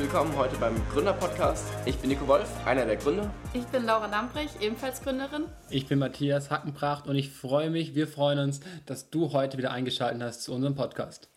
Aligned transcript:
willkommen 0.00 0.34
heute 0.34 0.56
beim 0.56 0.74
Gründer-Podcast. 0.94 1.66
Ich 1.84 1.94
bin 1.98 2.08
Nico 2.08 2.26
Wolf, 2.26 2.48
einer 2.64 2.86
der 2.86 2.96
Gründer. 2.96 3.30
Ich 3.52 3.66
bin 3.66 3.84
Laura 3.84 4.06
Lamprecht, 4.06 4.62
ebenfalls 4.62 5.02
Gründerin. 5.02 5.44
Ich 5.68 5.88
bin 5.88 5.98
Matthias 5.98 6.50
Hackenpracht 6.50 7.06
und 7.06 7.16
ich 7.16 7.30
freue 7.30 7.68
mich, 7.68 7.94
wir 7.94 8.08
freuen 8.08 8.38
uns, 8.38 8.60
dass 8.86 9.10
du 9.10 9.34
heute 9.34 9.58
wieder 9.58 9.72
eingeschaltet 9.72 10.22
hast 10.22 10.42
zu 10.44 10.54
unserem 10.54 10.74
Podcast. 10.74 11.28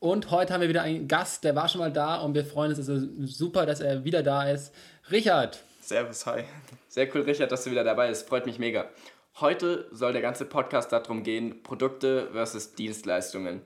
Und 0.00 0.30
heute 0.30 0.52
haben 0.52 0.60
wir 0.60 0.68
wieder 0.68 0.82
einen 0.82 1.08
Gast, 1.08 1.44
der 1.44 1.56
war 1.56 1.66
schon 1.70 1.78
mal 1.78 1.90
da 1.90 2.16
und 2.16 2.34
wir 2.34 2.44
freuen 2.44 2.68
uns, 2.72 2.78
es 2.78 2.88
ist 2.88 3.38
super, 3.38 3.64
dass 3.64 3.80
er 3.80 4.04
wieder 4.04 4.22
da 4.22 4.50
ist. 4.50 4.74
Richard. 5.10 5.62
Servus, 5.80 6.26
hi. 6.26 6.44
Sehr 6.88 7.08
cool, 7.14 7.22
Richard, 7.22 7.52
dass 7.52 7.64
du 7.64 7.70
wieder 7.70 7.84
dabei 7.84 8.08
bist. 8.08 8.28
Freut 8.28 8.44
mich 8.44 8.58
mega. 8.58 8.90
Heute 9.40 9.88
soll 9.92 10.12
der 10.12 10.20
ganze 10.20 10.44
Podcast 10.44 10.92
darum 10.92 11.22
gehen, 11.22 11.62
Produkte 11.62 12.28
versus 12.32 12.74
Dienstleistungen. 12.74 13.62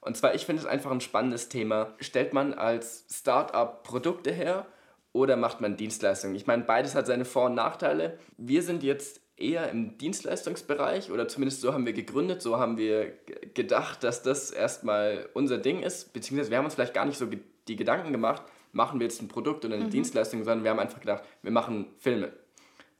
Und 0.00 0.16
zwar, 0.16 0.34
ich 0.34 0.46
finde 0.46 0.62
es 0.62 0.66
einfach 0.66 0.90
ein 0.90 1.00
spannendes 1.00 1.48
Thema. 1.48 1.94
Stellt 2.00 2.32
man 2.32 2.54
als 2.54 3.04
Startup 3.10 3.82
Produkte 3.82 4.32
her 4.32 4.66
oder 5.12 5.36
macht 5.36 5.60
man 5.60 5.76
Dienstleistungen? 5.76 6.34
Ich 6.36 6.46
meine, 6.46 6.64
beides 6.64 6.94
hat 6.94 7.06
seine 7.06 7.24
Vor- 7.24 7.46
und 7.46 7.54
Nachteile. 7.54 8.18
Wir 8.38 8.62
sind 8.62 8.82
jetzt 8.82 9.20
eher 9.36 9.70
im 9.70 9.98
Dienstleistungsbereich 9.98 11.10
oder 11.10 11.26
zumindest 11.28 11.60
so 11.60 11.72
haben 11.72 11.86
wir 11.86 11.94
gegründet, 11.94 12.42
so 12.42 12.58
haben 12.58 12.76
wir 12.76 13.14
gedacht, 13.54 14.04
dass 14.04 14.22
das 14.22 14.50
erstmal 14.50 15.28
unser 15.32 15.58
Ding 15.58 15.82
ist, 15.82 16.12
beziehungsweise 16.12 16.50
wir 16.50 16.58
haben 16.58 16.66
uns 16.66 16.74
vielleicht 16.74 16.94
gar 16.94 17.06
nicht 17.06 17.18
so 17.18 17.26
die 17.26 17.76
Gedanken 17.76 18.12
gemacht, 18.12 18.42
machen 18.72 19.00
wir 19.00 19.06
jetzt 19.06 19.22
ein 19.22 19.28
Produkt 19.28 19.64
oder 19.64 19.76
eine 19.76 19.86
mhm. 19.86 19.90
Dienstleistung, 19.90 20.44
sondern 20.44 20.62
wir 20.62 20.70
haben 20.70 20.78
einfach 20.78 21.00
gedacht, 21.00 21.24
wir 21.42 21.50
machen 21.50 21.86
Filme. 21.98 22.32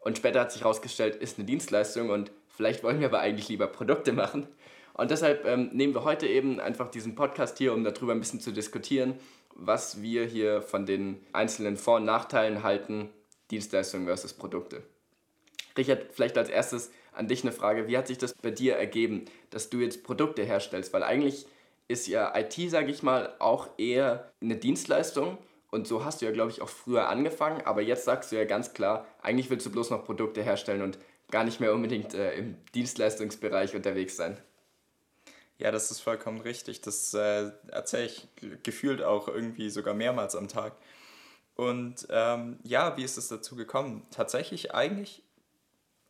Und 0.01 0.17
später 0.17 0.41
hat 0.41 0.51
sich 0.51 0.63
herausgestellt, 0.63 1.17
ist 1.17 1.39
eine 1.39 1.47
Dienstleistung 1.47 2.09
und 2.09 2.33
vielleicht 2.49 2.83
wollen 2.83 3.01
wir 3.01 3.09
aber 3.09 3.21
eigentlich 3.21 3.49
lieber 3.49 3.67
Produkte 3.67 4.13
machen. 4.13 4.49
Und 5.01 5.11
deshalb 5.11 5.47
ähm, 5.47 5.71
nehmen 5.73 5.95
wir 5.95 6.05
heute 6.05 6.27
eben 6.27 6.61
einfach 6.61 6.91
diesen 6.91 7.15
Podcast 7.15 7.57
hier, 7.57 7.73
um 7.73 7.85
darüber 7.85 8.13
ein 8.13 8.21
bisschen 8.21 8.39
zu 8.39 8.53
diskutieren, 8.53 9.15
was 9.55 10.03
wir 10.03 10.27
hier 10.27 10.61
von 10.61 10.85
den 10.85 11.25
einzelnen 11.33 11.79
Vor- 11.79 11.97
und 11.97 12.05
Nachteilen 12.05 12.63
halten, 12.63 13.09
Dienstleistungen 13.51 14.07
versus 14.07 14.35
Produkte. 14.35 14.83
Richard, 15.79 16.09
vielleicht 16.13 16.37
als 16.37 16.51
erstes 16.51 16.91
an 17.15 17.29
dich 17.29 17.43
eine 17.43 17.53
Frage. 17.53 17.89
Wie 17.89 17.97
hat 17.97 18.09
sich 18.09 18.19
das 18.19 18.35
bei 18.35 18.51
dir 18.51 18.77
ergeben, 18.77 19.25
dass 19.49 19.71
du 19.71 19.79
jetzt 19.79 20.05
Produkte 20.05 20.43
herstellst? 20.43 20.93
Weil 20.93 21.03
eigentlich 21.03 21.47
ist 21.89 22.07
ja 22.07 22.39
IT, 22.39 22.53
sage 22.69 22.91
ich 22.91 23.03
mal, 23.03 23.35
auch 23.39 23.71
eher 23.79 24.31
eine 24.43 24.57
Dienstleistung. 24.57 25.39
Und 25.71 25.87
so 25.87 26.05
hast 26.05 26.21
du 26.21 26.27
ja, 26.27 26.33
glaube 26.33 26.51
ich, 26.51 26.61
auch 26.61 26.69
früher 26.69 27.09
angefangen. 27.09 27.63
Aber 27.65 27.81
jetzt 27.81 28.05
sagst 28.05 28.33
du 28.33 28.37
ja 28.37 28.45
ganz 28.45 28.75
klar, 28.75 29.07
eigentlich 29.23 29.49
willst 29.49 29.65
du 29.65 29.71
bloß 29.71 29.89
noch 29.89 30.05
Produkte 30.05 30.43
herstellen 30.43 30.83
und 30.83 30.99
gar 31.31 31.45
nicht 31.45 31.59
mehr 31.59 31.73
unbedingt 31.73 32.13
äh, 32.13 32.35
im 32.35 32.57
Dienstleistungsbereich 32.75 33.75
unterwegs 33.75 34.19
sein. 34.19 34.37
Ja, 35.61 35.71
das 35.71 35.91
ist 35.91 36.01
vollkommen 36.01 36.41
richtig. 36.41 36.81
Das 36.81 37.13
äh, 37.13 37.51
erzähle 37.69 38.07
ich 38.07 38.29
gefühlt 38.63 39.03
auch 39.03 39.29
irgendwie 39.29 39.69
sogar 39.69 39.93
mehrmals 39.93 40.35
am 40.35 40.49
Tag. 40.49 40.73
Und 41.55 42.07
ähm, 42.09 42.59
ja, 42.63 42.97
wie 42.97 43.05
ist 43.05 43.19
es 43.19 43.29
dazu 43.29 43.57
gekommen? 43.57 44.07
Tatsächlich 44.11 44.75
eigentlich 44.75 45.23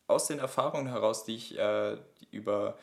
aus 0.07 0.27
den 0.27 0.39
Erfahrungen 0.39 0.87
heraus, 0.87 1.25
die 1.25 1.35
ich 1.35 1.59
äh, 1.59 1.97
über, 2.31 2.77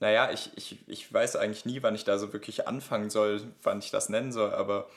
naja, 0.00 0.32
ich, 0.32 0.50
ich, 0.56 0.88
ich 0.88 1.12
weiß 1.12 1.36
eigentlich 1.36 1.64
nie, 1.64 1.84
wann 1.84 1.94
ich 1.94 2.02
da 2.02 2.18
so 2.18 2.32
wirklich 2.32 2.66
anfangen 2.66 3.10
soll, 3.10 3.40
wann 3.62 3.78
ich 3.78 3.92
das 3.92 4.08
nennen 4.08 4.32
soll, 4.32 4.52
aber 4.52 4.88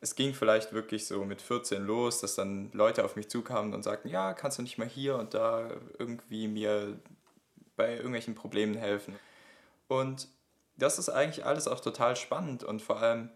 es 0.00 0.14
ging 0.14 0.34
vielleicht 0.34 0.72
wirklich 0.72 1.06
so 1.06 1.24
mit 1.24 1.42
14 1.42 1.84
los, 1.84 2.20
dass 2.20 2.36
dann 2.36 2.70
Leute 2.72 3.04
auf 3.04 3.16
mich 3.16 3.28
zukamen 3.28 3.74
und 3.74 3.82
sagten, 3.82 4.08
ja, 4.08 4.34
kannst 4.34 4.58
du 4.58 4.62
nicht 4.62 4.78
mal 4.78 4.88
hier 4.88 5.16
und 5.16 5.34
da 5.34 5.68
irgendwie 5.98 6.46
mir 6.46 6.96
bei 7.76 7.96
irgendwelchen 7.96 8.36
Problemen 8.36 8.76
helfen. 8.76 9.16
Und 9.88 10.28
das 10.82 10.98
ist 10.98 11.08
eigentlich 11.08 11.44
alles 11.44 11.68
auch 11.68 11.80
total 11.80 12.16
spannend 12.16 12.64
und 12.64 12.82
vor 12.82 13.00
allem 13.00 13.30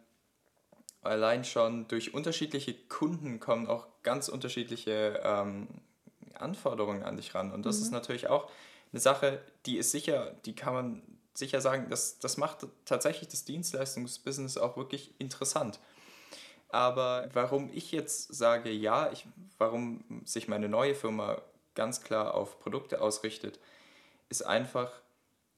allein 1.02 1.44
schon 1.44 1.86
durch 1.88 2.14
unterschiedliche 2.14 2.74
Kunden 2.74 3.40
kommen 3.40 3.66
auch 3.66 3.86
ganz 4.02 4.28
unterschiedliche 4.28 5.20
ähm, 5.22 5.68
Anforderungen 6.34 7.02
an 7.02 7.16
dich 7.16 7.34
ran. 7.34 7.52
Und 7.52 7.66
das 7.66 7.78
mhm. 7.78 7.82
ist 7.82 7.90
natürlich 7.92 8.28
auch 8.28 8.50
eine 8.92 9.00
Sache, 9.00 9.40
die 9.66 9.76
ist 9.76 9.90
sicher, 9.90 10.34
die 10.44 10.54
kann 10.54 10.74
man 10.74 11.02
sicher 11.34 11.60
sagen, 11.60 11.88
das, 11.90 12.18
das 12.18 12.36
macht 12.36 12.66
tatsächlich 12.84 13.28
das 13.28 13.44
Dienstleistungsbusiness 13.44 14.56
auch 14.56 14.76
wirklich 14.76 15.14
interessant. 15.18 15.80
Aber 16.68 17.28
warum 17.32 17.70
ich 17.72 17.92
jetzt 17.92 18.34
sage, 18.34 18.70
ja, 18.70 19.10
ich, 19.12 19.26
warum 19.58 20.22
sich 20.24 20.48
meine 20.48 20.68
neue 20.68 20.94
Firma 20.94 21.40
ganz 21.74 22.02
klar 22.02 22.34
auf 22.34 22.58
Produkte 22.60 23.00
ausrichtet, 23.00 23.58
ist 24.28 24.42
einfach, 24.42 24.92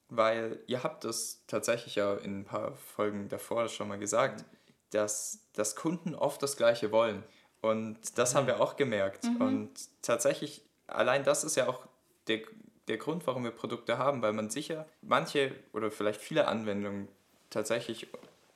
weil 0.09 0.59
ihr 0.67 0.83
habt 0.83 1.03
das 1.03 1.43
tatsächlich 1.47 1.95
ja 1.95 2.13
in 2.15 2.39
ein 2.41 2.45
paar 2.45 2.73
Folgen 2.75 3.27
davor 3.29 3.67
schon 3.69 3.87
mal 3.87 3.99
gesagt, 3.99 4.45
dass, 4.91 5.39
dass 5.53 5.75
Kunden 5.75 6.15
oft 6.15 6.41
das 6.41 6.57
Gleiche 6.57 6.91
wollen. 6.91 7.23
Und 7.61 8.17
das 8.17 8.35
haben 8.35 8.47
wir 8.47 8.61
auch 8.61 8.77
gemerkt. 8.77 9.25
Mhm. 9.25 9.41
Und 9.41 9.71
tatsächlich, 10.01 10.61
allein 10.87 11.23
das 11.23 11.43
ist 11.43 11.55
ja 11.55 11.67
auch 11.67 11.87
der, 12.27 12.41
der 12.87 12.97
Grund, 12.97 13.27
warum 13.27 13.43
wir 13.43 13.51
Produkte 13.51 13.97
haben, 13.97 14.21
weil 14.21 14.33
man 14.33 14.49
sicher 14.49 14.85
manche 15.01 15.53
oder 15.73 15.91
vielleicht 15.91 16.21
viele 16.21 16.47
Anwendungen 16.47 17.07
tatsächlich 17.49 18.07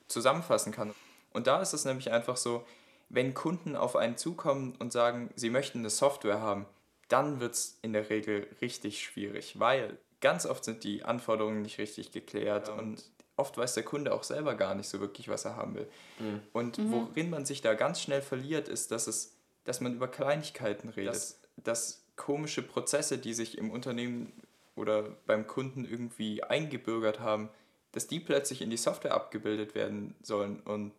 zusammenfassen 0.08 0.72
kann. 0.72 0.94
Und 1.32 1.46
da 1.46 1.60
ist 1.60 1.72
es 1.72 1.84
nämlich 1.84 2.10
einfach 2.10 2.36
so, 2.36 2.64
wenn 3.08 3.34
Kunden 3.34 3.76
auf 3.76 3.96
einen 3.96 4.16
zukommen 4.16 4.74
und 4.78 4.92
sagen, 4.92 5.30
sie 5.36 5.50
möchten 5.50 5.80
eine 5.80 5.90
Software 5.90 6.40
haben, 6.40 6.66
dann 7.08 7.40
wird 7.40 7.54
es 7.54 7.78
in 7.82 7.92
der 7.92 8.08
Regel 8.08 8.48
richtig 8.62 9.02
schwierig, 9.02 9.58
weil 9.58 9.98
ganz 10.22 10.46
oft 10.46 10.64
sind 10.64 10.84
die 10.84 11.04
Anforderungen 11.04 11.60
nicht 11.60 11.76
richtig 11.76 12.12
geklärt 12.12 12.68
ja. 12.68 12.74
und 12.74 13.04
oft 13.36 13.58
weiß 13.58 13.74
der 13.74 13.82
Kunde 13.82 14.14
auch 14.14 14.22
selber 14.22 14.54
gar 14.54 14.74
nicht 14.74 14.88
so 14.88 15.00
wirklich, 15.00 15.28
was 15.28 15.44
er 15.44 15.56
haben 15.56 15.74
will. 15.74 15.88
Mhm. 16.18 16.40
Und 16.52 16.78
mhm. 16.78 16.92
worin 16.92 17.28
man 17.28 17.44
sich 17.44 17.60
da 17.60 17.74
ganz 17.74 18.00
schnell 18.00 18.22
verliert, 18.22 18.68
ist, 18.68 18.90
dass, 18.90 19.06
es, 19.06 19.36
dass 19.64 19.80
man 19.80 19.94
über 19.94 20.08
Kleinigkeiten 20.08 20.88
redet. 20.88 21.14
Dass, 21.14 21.40
dass 21.56 22.04
komische 22.16 22.62
Prozesse, 22.62 23.18
die 23.18 23.34
sich 23.34 23.58
im 23.58 23.70
Unternehmen 23.70 24.32
oder 24.76 25.02
beim 25.26 25.46
Kunden 25.46 25.84
irgendwie 25.84 26.42
eingebürgert 26.42 27.20
haben, 27.20 27.50
dass 27.90 28.06
die 28.06 28.20
plötzlich 28.20 28.62
in 28.62 28.70
die 28.70 28.76
Software 28.76 29.12
abgebildet 29.14 29.74
werden 29.74 30.14
sollen. 30.22 30.60
Und 30.60 30.92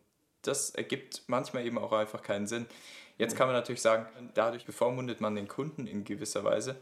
das 0.44 0.72
ergibt 0.72 1.24
manchmal 1.28 1.66
eben 1.66 1.78
auch 1.78 1.92
einfach 1.92 2.22
keinen 2.22 2.46
Sinn. 2.46 2.68
Jetzt 3.18 3.36
kann 3.36 3.48
man 3.48 3.56
natürlich 3.56 3.82
sagen, 3.82 4.08
dadurch 4.34 4.66
bevormundet 4.66 5.22
man 5.22 5.36
den 5.36 5.48
Kunden 5.48 5.88
in 5.88 6.04
gewisser 6.04 6.44
Weise. 6.44 6.76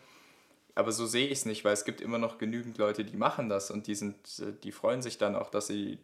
Aber 0.76 0.92
so 0.92 1.06
sehe 1.06 1.28
ich 1.28 1.40
es 1.40 1.46
nicht, 1.46 1.66
weil 1.66 1.74
es 1.74 1.86
gibt 1.86 2.02
immer 2.02 2.18
noch 2.18 2.38
genügend 2.38 2.78
Leute, 2.78 3.04
die 3.04 3.18
machen 3.18 3.50
das 3.50 3.72
und 3.72 3.88
die, 3.88 3.96
sind, 3.96 4.16
äh, 4.40 4.54
die 4.64 4.72
freuen 4.72 5.02
sich 5.02 5.18
dann 5.18 5.36
auch, 5.36 5.50
dass 5.50 5.68
sie 5.68 6.00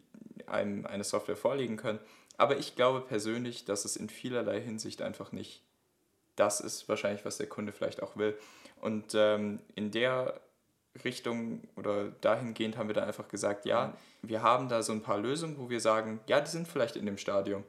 einem 0.46 0.86
eine 0.86 1.04
Software 1.04 1.36
vorlegen 1.36 1.76
können. 1.76 1.98
Aber 2.36 2.58
ich 2.58 2.76
glaube 2.76 3.00
persönlich, 3.00 3.64
dass 3.64 3.84
es 3.84 3.96
in 3.96 4.08
vielerlei 4.08 4.60
Hinsicht 4.60 5.02
einfach 5.02 5.32
nicht 5.32 5.62
das 6.38 6.60
ist 6.60 6.88
wahrscheinlich, 6.88 7.24
was 7.24 7.38
der 7.38 7.48
Kunde 7.48 7.72
vielleicht 7.72 8.02
auch 8.02 8.16
will. 8.16 8.38
Und 8.80 9.14
ähm, 9.14 9.60
in 9.74 9.90
der 9.90 10.40
Richtung 11.04 11.62
oder 11.76 12.10
dahingehend 12.20 12.76
haben 12.76 12.88
wir 12.88 12.94
dann 12.94 13.04
einfach 13.04 13.28
gesagt, 13.28 13.66
ja, 13.66 13.96
wir 14.22 14.42
haben 14.42 14.68
da 14.68 14.82
so 14.82 14.92
ein 14.92 15.02
paar 15.02 15.18
Lösungen, 15.18 15.58
wo 15.58 15.68
wir 15.68 15.80
sagen, 15.80 16.20
ja, 16.26 16.40
die 16.40 16.50
sind 16.50 16.68
vielleicht 16.68 16.96
in 16.96 17.06
dem 17.06 17.18
Stadium 17.18 17.64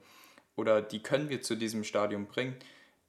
oder 0.55 0.81
die 0.81 1.01
können 1.01 1.29
wir 1.29 1.41
zu 1.41 1.55
diesem 1.55 1.83
Stadium 1.83 2.27
bringen. 2.27 2.55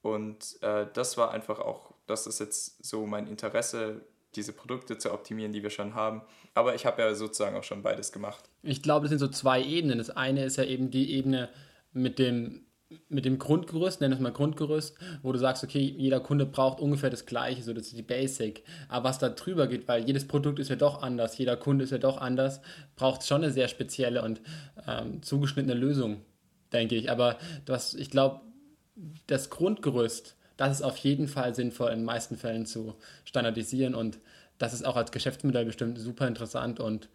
Und 0.02 0.62
äh, 0.62 0.86
das 0.92 1.18
war 1.18 1.30
einfach 1.30 1.58
auch 1.60 1.92
das 2.10 2.26
ist 2.26 2.40
jetzt 2.40 2.84
so 2.84 3.06
mein 3.06 3.26
Interesse, 3.26 4.02
diese 4.36 4.52
Produkte 4.52 4.98
zu 4.98 5.12
optimieren, 5.12 5.52
die 5.52 5.62
wir 5.62 5.70
schon 5.70 5.94
haben. 5.94 6.22
Aber 6.54 6.74
ich 6.74 6.86
habe 6.86 7.02
ja 7.02 7.14
sozusagen 7.14 7.56
auch 7.56 7.64
schon 7.64 7.82
beides 7.82 8.12
gemacht. 8.12 8.48
Ich 8.62 8.82
glaube, 8.82 9.04
das 9.04 9.10
sind 9.10 9.18
so 9.18 9.28
zwei 9.28 9.62
Ebenen. 9.62 9.98
Das 9.98 10.10
eine 10.10 10.44
ist 10.44 10.56
ja 10.56 10.64
eben 10.64 10.90
die 10.90 11.12
Ebene 11.12 11.48
mit 11.92 12.18
dem, 12.18 12.66
mit 13.08 13.24
dem 13.24 13.38
Grundgerüst, 13.38 14.00
nenn 14.00 14.12
es 14.12 14.20
mal 14.20 14.32
Grundgerüst, 14.32 14.96
wo 15.22 15.32
du 15.32 15.38
sagst, 15.38 15.64
okay, 15.64 15.80
jeder 15.80 16.20
Kunde 16.20 16.46
braucht 16.46 16.80
ungefähr 16.80 17.10
das 17.10 17.26
Gleiche, 17.26 17.62
so 17.62 17.72
das 17.72 17.86
ist 17.86 17.96
die 17.96 18.02
Basic. 18.02 18.64
Aber 18.88 19.08
was 19.08 19.18
da 19.18 19.28
drüber 19.28 19.66
geht, 19.66 19.88
weil 19.88 20.04
jedes 20.04 20.26
Produkt 20.26 20.58
ist 20.58 20.70
ja 20.70 20.76
doch 20.76 21.02
anders, 21.02 21.38
jeder 21.38 21.56
Kunde 21.56 21.84
ist 21.84 21.90
ja 21.90 21.98
doch 21.98 22.18
anders, 22.18 22.60
braucht 22.96 23.26
schon 23.26 23.42
eine 23.42 23.52
sehr 23.52 23.68
spezielle 23.68 24.22
und 24.22 24.40
ähm, 24.86 25.22
zugeschnittene 25.22 25.74
Lösung, 25.74 26.22
denke 26.72 26.96
ich. 26.96 27.10
Aber 27.10 27.38
was, 27.66 27.94
ich 27.94 28.10
glaube, 28.10 28.40
das 29.26 29.50
Grundgerüst, 29.50 30.36
das 30.60 30.72
ist 30.72 30.82
auf 30.82 30.98
jeden 30.98 31.26
Fall 31.26 31.54
sinnvoll 31.54 31.90
in 31.90 32.00
den 32.00 32.04
meisten 32.04 32.36
Fällen 32.36 32.66
zu 32.66 32.94
standardisieren 33.24 33.94
und 33.94 34.18
das 34.58 34.74
ist 34.74 34.84
auch 34.84 34.96
als 34.96 35.10
Geschäftsmodell 35.10 35.64
bestimmt 35.64 35.98
super 35.98 36.28
interessant 36.28 36.80
und 36.80 37.08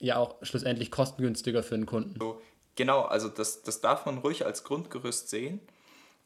ja 0.00 0.16
auch 0.16 0.34
schlussendlich 0.42 0.90
kostengünstiger 0.90 1.62
für 1.62 1.76
den 1.76 1.86
Kunden. 1.86 2.18
So, 2.18 2.42
genau, 2.74 3.02
also 3.02 3.28
das, 3.28 3.62
das 3.62 3.80
darf 3.80 4.04
man 4.04 4.18
ruhig 4.18 4.44
als 4.44 4.64
Grundgerüst 4.64 5.30
sehen. 5.30 5.60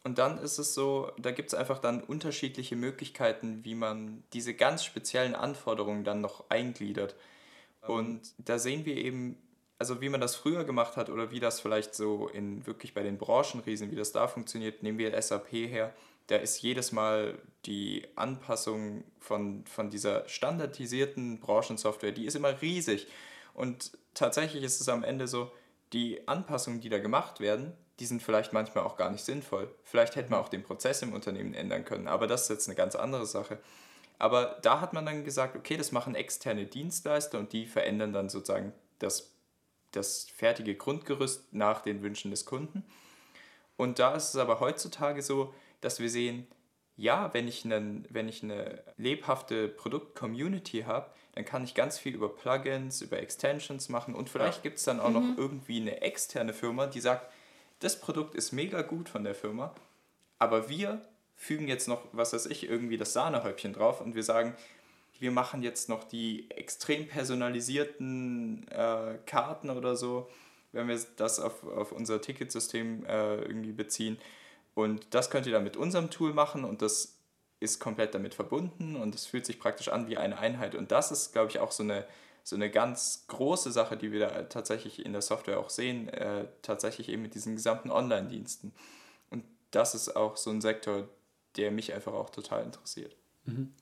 Und 0.02 0.16
dann 0.16 0.38
ist 0.38 0.56
es 0.56 0.72
so, 0.72 1.12
da 1.18 1.30
gibt 1.30 1.48
es 1.48 1.54
einfach 1.54 1.78
dann 1.78 2.02
unterschiedliche 2.02 2.74
Möglichkeiten, 2.74 3.62
wie 3.66 3.74
man 3.74 4.24
diese 4.32 4.54
ganz 4.54 4.82
speziellen 4.82 5.34
Anforderungen 5.34 6.04
dann 6.04 6.22
noch 6.22 6.48
eingliedert. 6.48 7.16
Und 7.82 8.22
da 8.38 8.58
sehen 8.58 8.86
wir 8.86 8.96
eben, 8.96 9.36
also 9.78 10.00
wie 10.00 10.08
man 10.08 10.22
das 10.22 10.36
früher 10.36 10.64
gemacht 10.64 10.96
hat 10.96 11.10
oder 11.10 11.30
wie 11.32 11.40
das 11.40 11.60
vielleicht 11.60 11.94
so 11.94 12.28
in 12.28 12.66
wirklich 12.66 12.94
bei 12.94 13.02
den 13.02 13.18
Branchenriesen, 13.18 13.90
wie 13.90 13.96
das 13.96 14.12
da 14.12 14.26
funktioniert, 14.26 14.82
nehmen 14.82 14.96
wir 14.96 15.20
SAP 15.20 15.52
her 15.52 15.92
da 16.26 16.36
ist 16.36 16.62
jedes 16.62 16.92
Mal 16.92 17.38
die 17.66 18.06
Anpassung 18.16 19.04
von, 19.18 19.64
von 19.66 19.90
dieser 19.90 20.28
standardisierten 20.28 21.40
Branchensoftware, 21.40 22.12
die 22.12 22.26
ist 22.26 22.36
immer 22.36 22.60
riesig. 22.62 23.06
Und 23.54 23.92
tatsächlich 24.14 24.62
ist 24.62 24.80
es 24.80 24.88
am 24.88 25.04
Ende 25.04 25.28
so, 25.28 25.50
die 25.92 26.26
Anpassungen, 26.28 26.80
die 26.80 26.88
da 26.88 26.98
gemacht 26.98 27.40
werden, 27.40 27.72
die 27.98 28.06
sind 28.06 28.22
vielleicht 28.22 28.52
manchmal 28.52 28.84
auch 28.84 28.96
gar 28.96 29.10
nicht 29.10 29.24
sinnvoll. 29.24 29.74
Vielleicht 29.84 30.16
hätte 30.16 30.30
man 30.30 30.40
auch 30.40 30.48
den 30.48 30.62
Prozess 30.62 31.02
im 31.02 31.12
Unternehmen 31.12 31.52
ändern 31.52 31.84
können, 31.84 32.08
aber 32.08 32.26
das 32.26 32.42
ist 32.42 32.48
jetzt 32.48 32.68
eine 32.68 32.76
ganz 32.76 32.94
andere 32.94 33.26
Sache. 33.26 33.58
Aber 34.18 34.58
da 34.62 34.80
hat 34.80 34.92
man 34.92 35.06
dann 35.06 35.24
gesagt, 35.24 35.56
okay, 35.56 35.76
das 35.76 35.92
machen 35.92 36.14
externe 36.14 36.66
Dienstleister 36.66 37.38
und 37.38 37.52
die 37.52 37.66
verändern 37.66 38.12
dann 38.12 38.28
sozusagen 38.28 38.72
das, 38.98 39.32
das 39.92 40.28
fertige 40.34 40.74
Grundgerüst 40.74 41.52
nach 41.52 41.80
den 41.80 42.02
Wünschen 42.02 42.30
des 42.30 42.44
Kunden. 42.44 42.84
Und 43.76 43.98
da 43.98 44.14
ist 44.14 44.30
es 44.30 44.36
aber 44.36 44.60
heutzutage 44.60 45.22
so, 45.22 45.54
dass 45.80 46.00
wir 46.00 46.10
sehen, 46.10 46.46
ja, 46.96 47.32
wenn 47.32 47.48
ich, 47.48 47.64
einen, 47.64 48.06
wenn 48.10 48.28
ich 48.28 48.42
eine 48.42 48.82
lebhafte 48.98 49.68
Produkt-Community 49.68 50.82
habe, 50.82 51.10
dann 51.34 51.44
kann 51.44 51.64
ich 51.64 51.74
ganz 51.74 51.98
viel 51.98 52.14
über 52.14 52.28
Plugins, 52.28 53.00
über 53.00 53.18
Extensions 53.18 53.88
machen 53.88 54.14
und 54.14 54.28
vielleicht 54.28 54.58
ja. 54.58 54.62
gibt 54.64 54.78
es 54.78 54.84
dann 54.84 55.00
auch 55.00 55.08
mhm. 55.08 55.14
noch 55.14 55.38
irgendwie 55.38 55.80
eine 55.80 56.02
externe 56.02 56.52
Firma, 56.52 56.86
die 56.86 57.00
sagt, 57.00 57.32
das 57.78 57.98
Produkt 57.98 58.34
ist 58.34 58.52
mega 58.52 58.82
gut 58.82 59.08
von 59.08 59.24
der 59.24 59.34
Firma, 59.34 59.74
aber 60.38 60.68
wir 60.68 61.00
fügen 61.36 61.68
jetzt 61.68 61.88
noch, 61.88 62.02
was 62.12 62.34
weiß 62.34 62.46
ich, 62.46 62.68
irgendwie 62.68 62.98
das 62.98 63.14
Sahnehäubchen 63.14 63.72
drauf 63.72 64.02
und 64.02 64.14
wir 64.14 64.22
sagen, 64.22 64.54
wir 65.18 65.30
machen 65.30 65.62
jetzt 65.62 65.88
noch 65.88 66.04
die 66.04 66.50
extrem 66.50 67.06
personalisierten 67.08 68.66
äh, 68.68 69.18
Karten 69.26 69.70
oder 69.70 69.96
so, 69.96 70.28
wenn 70.72 70.88
wir 70.88 70.98
das 71.16 71.40
auf, 71.40 71.64
auf 71.64 71.92
unser 71.92 72.20
Ticketsystem 72.20 73.04
äh, 73.06 73.36
irgendwie 73.36 73.72
beziehen. 73.72 74.18
Und 74.74 75.14
das 75.14 75.30
könnt 75.30 75.46
ihr 75.46 75.52
dann 75.52 75.64
mit 75.64 75.76
unserem 75.76 76.10
Tool 76.10 76.32
machen 76.32 76.64
und 76.64 76.82
das 76.82 77.18
ist 77.60 77.78
komplett 77.78 78.14
damit 78.14 78.34
verbunden 78.34 78.96
und 78.96 79.14
es 79.14 79.26
fühlt 79.26 79.44
sich 79.44 79.60
praktisch 79.60 79.88
an 79.88 80.08
wie 80.08 80.16
eine 80.16 80.38
Einheit. 80.38 80.74
Und 80.74 80.90
das 80.92 81.12
ist, 81.12 81.32
glaube 81.32 81.50
ich, 81.50 81.58
auch 81.58 81.72
so 81.72 81.82
eine, 81.82 82.06
so 82.42 82.56
eine 82.56 82.70
ganz 82.70 83.24
große 83.28 83.70
Sache, 83.70 83.96
die 83.96 84.12
wir 84.12 84.20
da 84.20 84.42
tatsächlich 84.44 85.04
in 85.04 85.12
der 85.12 85.20
Software 85.20 85.60
auch 85.60 85.68
sehen, 85.68 86.08
äh, 86.08 86.46
tatsächlich 86.62 87.10
eben 87.10 87.22
mit 87.22 87.34
diesen 87.34 87.56
gesamten 87.56 87.90
Online-Diensten. 87.90 88.72
Und 89.28 89.44
das 89.72 89.94
ist 89.94 90.16
auch 90.16 90.38
so 90.38 90.50
ein 90.50 90.62
Sektor, 90.62 91.08
der 91.56 91.70
mich 91.70 91.92
einfach 91.92 92.14
auch 92.14 92.30
total 92.30 92.64
interessiert. 92.64 93.14
Mhm. 93.44 93.74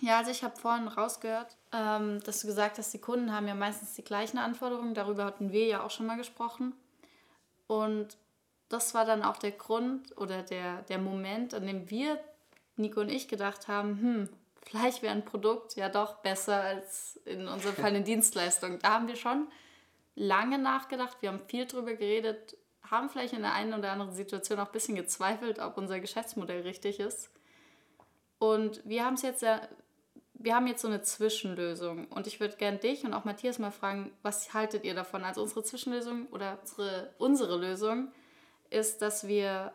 Ja, 0.00 0.18
also 0.18 0.30
ich 0.30 0.42
habe 0.42 0.58
vorhin 0.58 0.88
rausgehört, 0.88 1.56
ähm, 1.72 2.20
dass 2.24 2.40
du 2.40 2.46
gesagt 2.46 2.76
hast, 2.78 2.92
die 2.92 3.00
Kunden 3.00 3.32
haben 3.32 3.48
ja 3.48 3.54
meistens 3.54 3.94
die 3.94 4.04
gleichen 4.04 4.38
Anforderungen. 4.38 4.92
Darüber 4.92 5.24
hatten 5.24 5.52
wir 5.52 5.66
ja 5.66 5.82
auch 5.82 5.90
schon 5.90 6.06
mal 6.06 6.16
gesprochen. 6.18 6.74
Und 7.66 8.18
das 8.68 8.94
war 8.94 9.04
dann 9.04 9.22
auch 9.22 9.36
der 9.36 9.52
Grund 9.52 10.16
oder 10.16 10.42
der, 10.42 10.82
der 10.82 10.98
Moment, 10.98 11.54
an 11.54 11.66
dem 11.66 11.90
wir, 11.90 12.18
Nico 12.76 13.00
und 13.00 13.08
ich, 13.08 13.28
gedacht 13.28 13.68
haben, 13.68 14.00
hm, 14.00 14.28
vielleicht 14.62 15.02
wäre 15.02 15.14
ein 15.14 15.24
Produkt 15.24 15.76
ja 15.76 15.88
doch 15.88 16.16
besser 16.16 16.60
als 16.60 17.20
in 17.24 17.46
unserem 17.46 17.74
Fall 17.76 17.86
eine 17.86 18.02
Dienstleistung. 18.04 18.78
Da 18.80 18.94
haben 18.94 19.08
wir 19.08 19.16
schon 19.16 19.48
lange 20.16 20.58
nachgedacht, 20.58 21.16
wir 21.20 21.30
haben 21.30 21.40
viel 21.46 21.66
drüber 21.66 21.94
geredet, 21.94 22.56
haben 22.90 23.08
vielleicht 23.08 23.34
in 23.34 23.42
der 23.42 23.54
einen 23.54 23.74
oder 23.74 23.92
anderen 23.92 24.12
Situation 24.12 24.58
auch 24.60 24.66
ein 24.66 24.72
bisschen 24.72 24.94
gezweifelt, 24.94 25.58
ob 25.58 25.76
unser 25.78 26.00
Geschäftsmodell 26.00 26.62
richtig 26.62 27.00
ist. 27.00 27.30
Und 28.38 28.82
wir 28.84 29.04
haben 29.04 29.14
es 29.14 29.22
jetzt 29.22 29.42
ja, 29.42 29.60
wir 30.34 30.54
haben 30.54 30.66
jetzt 30.66 30.82
so 30.82 30.88
eine 30.88 31.00
Zwischenlösung. 31.00 32.06
Und 32.08 32.26
ich 32.26 32.38
würde 32.40 32.56
gerne 32.56 32.78
dich 32.78 33.04
und 33.04 33.14
auch 33.14 33.24
Matthias 33.24 33.58
mal 33.58 33.70
fragen, 33.70 34.12
was 34.22 34.52
haltet 34.52 34.84
ihr 34.84 34.94
davon? 34.94 35.24
Also 35.24 35.42
unsere 35.42 35.62
Zwischenlösung 35.62 36.26
oder 36.26 36.58
unsere, 36.60 37.14
unsere 37.18 37.56
Lösung 37.56 38.12
ist, 38.74 39.02
dass 39.02 39.26
wir 39.26 39.72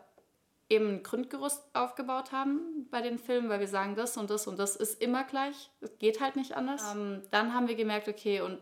eben 0.68 0.88
ein 0.88 1.02
Grundgerüst 1.02 1.62
aufgebaut 1.74 2.32
haben 2.32 2.86
bei 2.90 3.02
den 3.02 3.18
Filmen, 3.18 3.48
weil 3.48 3.60
wir 3.60 3.68
sagen, 3.68 3.96
das 3.96 4.16
und 4.16 4.30
das 4.30 4.46
und 4.46 4.58
das 4.58 4.76
ist 4.76 5.02
immer 5.02 5.24
gleich. 5.24 5.70
Es 5.80 5.98
geht 5.98 6.20
halt 6.20 6.36
nicht 6.36 6.56
anders. 6.56 6.94
Ähm, 6.94 7.22
dann 7.30 7.52
haben 7.54 7.66
wir 7.66 7.74
gemerkt, 7.74 8.08
okay, 8.08 8.40
und 8.40 8.58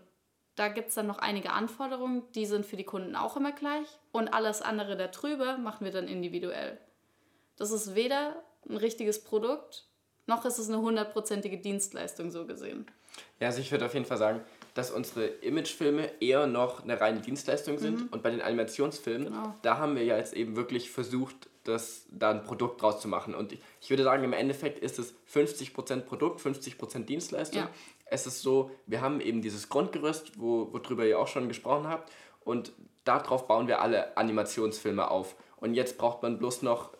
da 0.55 0.69
gibt 0.69 0.89
es 0.89 0.95
dann 0.95 1.07
noch 1.07 1.19
einige 1.19 1.53
Anforderungen, 1.53 2.23
die 2.35 2.47
sind 2.47 2.67
für 2.67 2.77
die 2.77 2.85
Kunden 2.85 3.15
auch 3.15 3.37
immer 3.37 3.53
gleich. 3.53 3.87
Und 4.11 4.29
alles 4.33 4.63
andere 4.63 4.97
darüber 4.97 5.59
machen 5.59 5.85
wir 5.85 5.93
dann 5.93 6.09
individuell. 6.09 6.79
Das 7.57 7.71
ist 7.71 7.95
weder 7.95 8.43
ein 8.69 8.77
richtiges 8.77 9.23
Produkt, 9.23 9.87
noch 10.27 10.45
ist 10.45 10.59
es 10.59 10.69
eine 10.69 10.81
hundertprozentige 10.81 11.59
Dienstleistung 11.59 12.31
so 12.31 12.47
gesehen. 12.47 12.87
Ja, 13.41 13.49
also 13.49 13.61
ich 13.61 13.71
würde 13.71 13.87
auf 13.87 13.95
jeden 13.95 14.07
Fall 14.07 14.19
sagen, 14.19 14.45
dass 14.79 14.93
unsere 14.93 15.27
Imagefilme 15.27 16.09
eher 16.21 16.47
noch 16.47 16.85
eine 16.85 17.01
reine 17.01 17.21
Dienstleistung 17.21 17.79
sind. 17.79 18.03
Mhm. 18.03 18.09
Und 18.13 18.23
bei 18.23 18.31
den 18.31 18.41
Animationsfilmen, 18.41 19.33
genau. 19.33 19.53
da 19.63 19.79
haben 19.79 19.97
wir 19.97 20.05
ja 20.05 20.17
jetzt 20.17 20.35
eben 20.35 20.55
wirklich 20.55 20.93
versucht, 20.93 21.49
das, 21.65 22.07
da 22.13 22.31
ein 22.31 22.45
Produkt 22.45 22.81
draus 22.81 23.01
zu 23.01 23.09
machen. 23.09 23.35
Und 23.35 23.53
ich 23.81 23.91
würde 23.91 24.05
sagen, 24.05 24.23
im 24.23 24.33
Endeffekt 24.33 24.79
ist 24.79 25.01
es 25.01 25.17
50% 25.35 26.03
Produkt, 26.03 26.41
50% 26.41 27.07
Dienstleistung. 27.07 27.63
Ja. 27.63 27.71
Es 28.07 28.29
ist 28.29 28.41
so, 28.41 28.71
wir 28.87 29.01
haben 29.01 29.21
eben 29.21 29.43
dieses 29.43 29.69
Grundgerüst, 29.69 30.39
wo, 30.39 30.73
worüber 30.73 31.05
ihr 31.05 31.19
auch 31.19 31.27
schon 31.27 31.49
gesprochen 31.49 31.89
habt. 31.89 32.13
Und 32.45 32.71
darauf 33.03 33.49
bauen 33.49 33.67
wir 33.67 33.83
alle 33.83 34.17
Animationsfilme 34.17 35.11
auf. 35.11 35.35
Und 35.57 35.75
jetzt 35.75 35.99
braucht 35.99 36.23
man 36.23 36.39
bloß 36.39 36.63
noch 36.63 36.93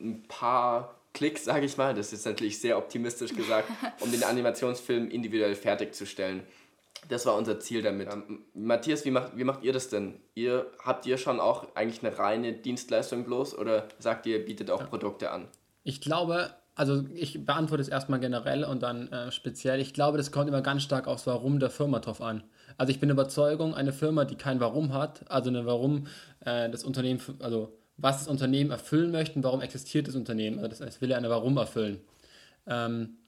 ein 0.00 0.22
paar 0.26 0.94
Klicks, 1.12 1.44
sage 1.44 1.66
ich 1.66 1.76
mal, 1.76 1.94
das 1.94 2.14
ist 2.14 2.24
natürlich 2.24 2.60
sehr 2.60 2.78
optimistisch 2.78 3.34
gesagt, 3.34 3.68
um 4.00 4.10
den 4.10 4.24
Animationsfilm 4.24 5.10
individuell 5.10 5.54
fertigzustellen. 5.54 6.44
Das 7.08 7.26
war 7.26 7.36
unser 7.36 7.60
Ziel 7.60 7.82
damit. 7.82 8.08
Ähm, 8.10 8.44
Matthias, 8.54 9.04
wie 9.04 9.10
macht, 9.10 9.36
wie 9.36 9.44
macht 9.44 9.62
ihr 9.62 9.72
das 9.72 9.88
denn? 9.88 10.20
Ihr, 10.34 10.66
habt 10.78 11.06
ihr 11.06 11.18
schon 11.18 11.40
auch 11.40 11.74
eigentlich 11.74 12.04
eine 12.04 12.18
reine 12.18 12.52
Dienstleistung 12.52 13.24
bloß 13.24 13.58
oder 13.58 13.88
sagt 13.98 14.26
ihr, 14.26 14.44
bietet 14.44 14.70
auch 14.70 14.88
Produkte 14.88 15.30
an? 15.30 15.48
Ich 15.82 16.00
glaube, 16.00 16.50
also 16.74 17.04
ich 17.14 17.44
beantworte 17.44 17.82
es 17.82 17.88
erstmal 17.88 18.20
generell 18.20 18.64
und 18.64 18.82
dann 18.82 19.08
äh, 19.12 19.30
speziell. 19.30 19.80
Ich 19.80 19.92
glaube, 19.92 20.18
das 20.18 20.32
kommt 20.32 20.48
immer 20.48 20.62
ganz 20.62 20.82
stark 20.82 21.06
aufs 21.06 21.26
Warum 21.26 21.60
der 21.60 21.70
Firma 21.70 22.00
drauf 22.00 22.20
an. 22.20 22.42
Also 22.76 22.90
ich 22.90 23.00
bin 23.00 23.08
der 23.08 23.14
Überzeugung, 23.14 23.74
eine 23.74 23.92
Firma, 23.92 24.24
die 24.24 24.36
kein 24.36 24.58
Warum 24.60 24.92
hat, 24.92 25.30
also 25.30 25.50
eine 25.50 25.66
Warum 25.66 26.06
äh, 26.40 26.68
das 26.70 26.82
Unternehmen, 26.82 27.20
also 27.40 27.76
was 27.96 28.18
das 28.18 28.28
Unternehmen 28.28 28.70
erfüllen 28.70 29.12
möchte 29.12 29.36
und 29.36 29.44
warum 29.44 29.60
existiert 29.60 30.08
das 30.08 30.16
Unternehmen. 30.16 30.58
Also 30.58 30.68
das, 30.68 30.78
das 30.78 31.00
will 31.00 31.10
ja 31.10 31.16
eine 31.16 31.30
Warum 31.30 31.56
erfüllen. 31.56 32.00
Ähm, 32.66 33.18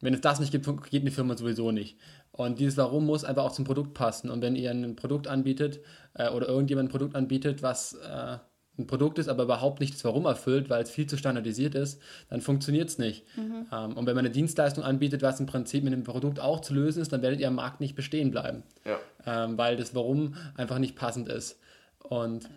wenn 0.00 0.14
es 0.14 0.20
das 0.20 0.40
nicht 0.40 0.50
gibt, 0.50 0.66
geht 0.90 1.02
eine 1.02 1.10
Firma 1.10 1.36
sowieso 1.36 1.70
nicht. 1.72 1.98
Und 2.32 2.58
dieses 2.58 2.76
Warum 2.76 3.06
muss 3.06 3.24
einfach 3.24 3.44
auch 3.44 3.52
zum 3.52 3.64
Produkt 3.64 3.94
passen. 3.94 4.30
Und 4.30 4.40
wenn 4.40 4.56
ihr 4.56 4.70
ein 4.70 4.96
Produkt 4.96 5.26
anbietet 5.26 5.80
äh, 6.14 6.28
oder 6.30 6.48
irgendjemand 6.48 6.88
ein 6.88 6.92
Produkt 6.92 7.14
anbietet, 7.16 7.62
was 7.62 7.94
äh, 7.94 8.38
ein 8.78 8.86
Produkt 8.86 9.18
ist, 9.18 9.28
aber 9.28 9.44
überhaupt 9.44 9.80
nicht 9.80 9.94
das 9.94 10.04
Warum 10.04 10.24
erfüllt, 10.24 10.70
weil 10.70 10.82
es 10.82 10.90
viel 10.90 11.06
zu 11.06 11.16
standardisiert 11.16 11.74
ist, 11.74 12.00
dann 12.28 12.40
funktioniert 12.40 12.88
es 12.88 12.98
nicht. 12.98 13.24
Mhm. 13.36 13.66
Ähm, 13.72 13.96
und 13.96 14.06
wenn 14.06 14.14
man 14.14 14.24
eine 14.24 14.30
Dienstleistung 14.30 14.84
anbietet, 14.84 15.22
was 15.22 15.40
im 15.40 15.46
Prinzip 15.46 15.84
mit 15.84 15.92
dem 15.92 16.04
Produkt 16.04 16.40
auch 16.40 16.60
zu 16.60 16.74
lösen 16.74 17.02
ist, 17.02 17.12
dann 17.12 17.22
werdet 17.22 17.40
ihr 17.40 17.48
am 17.48 17.56
Markt 17.56 17.80
nicht 17.80 17.94
bestehen 17.94 18.30
bleiben. 18.30 18.62
Ja. 18.84 18.98
Ähm, 19.26 19.58
weil 19.58 19.76
das 19.76 19.94
Warum 19.94 20.34
einfach 20.56 20.78
nicht 20.78 20.96
passend 20.96 21.28
ist. 21.28 21.58
Und 21.98 22.48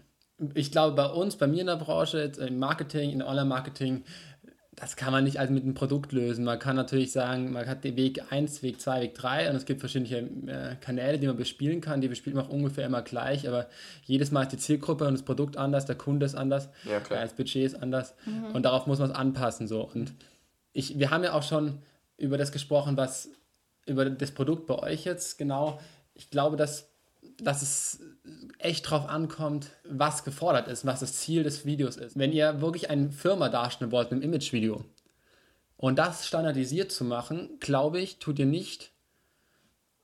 ich 0.56 0.72
glaube, 0.72 0.96
bei 0.96 1.06
uns, 1.06 1.36
bei 1.36 1.48
mir 1.48 1.62
in 1.62 1.68
der 1.68 1.76
Branche, 1.76 2.32
im 2.40 2.60
Marketing, 2.60 3.12
in 3.12 3.22
Online-Marketing, 3.22 4.04
das 4.76 4.96
kann 4.96 5.12
man 5.12 5.24
nicht 5.24 5.40
also 5.40 5.54
mit 5.54 5.64
einem 5.64 5.76
Produkt 5.76 6.12
lösen. 6.12 6.46
Man 6.46 6.58
kann 6.58 6.76
natürlich 6.76 7.12
sagen, 7.12 7.52
man 7.52 7.68
hat 7.68 7.84
den 7.84 7.96
Weg 7.96 8.32
1, 8.32 8.64
Weg 8.64 8.82
2, 8.82 9.02
Weg 9.02 9.16
3 9.16 9.50
und 9.50 9.56
es 9.56 9.66
gibt 9.66 9.80
verschiedene 9.80 10.18
äh, 10.52 10.76
Kanäle, 10.82 11.20
die 11.20 11.28
man 11.28 11.38
bespielen 11.38 11.80
kann. 11.80 12.02
Die 12.02 12.08
bespielt 12.08 12.36
man 12.36 12.46
auch 12.46 12.50
ungefähr 12.50 12.86
immer 12.86 13.02
gleich, 13.02 13.48
aber 13.48 13.68
jedes 14.04 14.32
Mal 14.32 14.44
ist 14.44 14.52
die 14.52 14.58
Zielgruppe 14.58 15.06
und 15.06 15.14
das 15.14 15.24
Produkt 15.24 15.58
anders, 15.58 15.86
der 15.86 15.96
Kunde 15.96 16.26
ist 16.26 16.36
anders, 16.36 16.70
ja, 16.86 17.00
klar. 17.00 17.22
das 17.22 17.34
Budget 17.34 17.66
ist 17.66 17.76
anders 17.76 18.16
mhm. 18.26 18.48
und 18.54 18.64
darauf 18.64 18.88
muss 18.88 19.00
man 19.00 19.12
es 19.12 19.16
anpassen. 19.16 19.68
So. 19.68 19.84
Und 19.84 20.14
ich, 20.74 20.98
wir 20.98 21.12
haben 21.12 21.24
ja 21.24 21.34
auch 21.34 21.44
schon 21.44 21.80
über 22.18 22.38
das 22.38 22.52
gesprochen, 22.52 22.98
was 22.98 23.30
über 23.86 24.10
das 24.10 24.32
Produkt 24.32 24.66
bei 24.66 24.76
euch 24.80 25.06
jetzt 25.06 25.38
genau. 25.38 25.80
Ich 26.16 26.30
glaube, 26.30 26.58
dass, 26.58 26.90
dass 27.38 27.62
es 27.62 28.00
echt 28.58 28.90
drauf 28.90 29.10
ankommt, 29.10 29.70
was 29.84 30.24
gefordert 30.24 30.68
ist, 30.68 30.86
was 30.86 31.02
das 31.02 31.14
Ziel 31.14 31.44
des 31.44 31.66
Videos 31.66 31.98
ist. 31.98 32.18
Wenn 32.18 32.32
ihr 32.32 32.62
wirklich 32.62 32.90
eine 32.90 33.12
Firma 33.12 33.50
darstellen 33.50 33.92
wollt 33.92 34.12
mit 34.12 34.24
einem 34.24 34.34
Imagevideo 34.34 34.86
und 35.78 36.00
das 36.00 36.26
standardisiert 36.26 36.92
zu 36.92 37.04
machen, 37.04 37.58
glaube 37.60 38.00
ich, 38.00 38.20
tut 38.20 38.40
ihr 38.40 38.46
nicht 38.46 38.92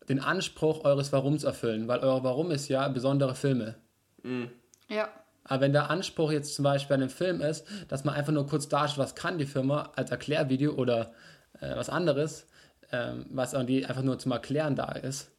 den 0.10 0.20
Anspruch 0.20 0.84
eures 0.84 1.14
Warums 1.14 1.44
erfüllen, 1.44 1.88
weil 1.88 2.00
euer 2.00 2.24
Warum 2.24 2.52
ist 2.52 2.68
ja 2.68 2.88
besondere 2.90 3.36
Filme. 3.36 3.76
Mhm. 4.24 4.50
Ja. 4.90 5.10
Aber 5.44 5.62
wenn 5.62 5.72
der 5.72 5.90
Anspruch 5.90 6.32
jetzt 6.32 6.56
zum 6.56 6.64
Beispiel 6.64 6.98
bei 6.98 7.02
einem 7.02 7.10
Film 7.10 7.42
ist, 7.42 7.66
dass 7.88 8.04
man 8.04 8.16
einfach 8.16 8.34
nur 8.34 8.48
kurz 8.48 8.68
darstellt, 8.68 9.06
was 9.06 9.16
kann 9.16 9.38
die 9.38 9.46
Firma 9.46 9.92
als 9.96 10.12
Erklärvideo 10.12 10.74
oder 10.74 11.14
äh, 11.62 11.76
was 11.76 11.90
anderes, 11.90 12.48
äh, 12.92 13.14
was 13.30 13.54
irgendwie 13.54 13.86
einfach 13.86 14.04
nur 14.04 14.20
zum 14.20 14.32
Erklären 14.32 14.76
da 14.76 14.92
ist, 14.92 15.32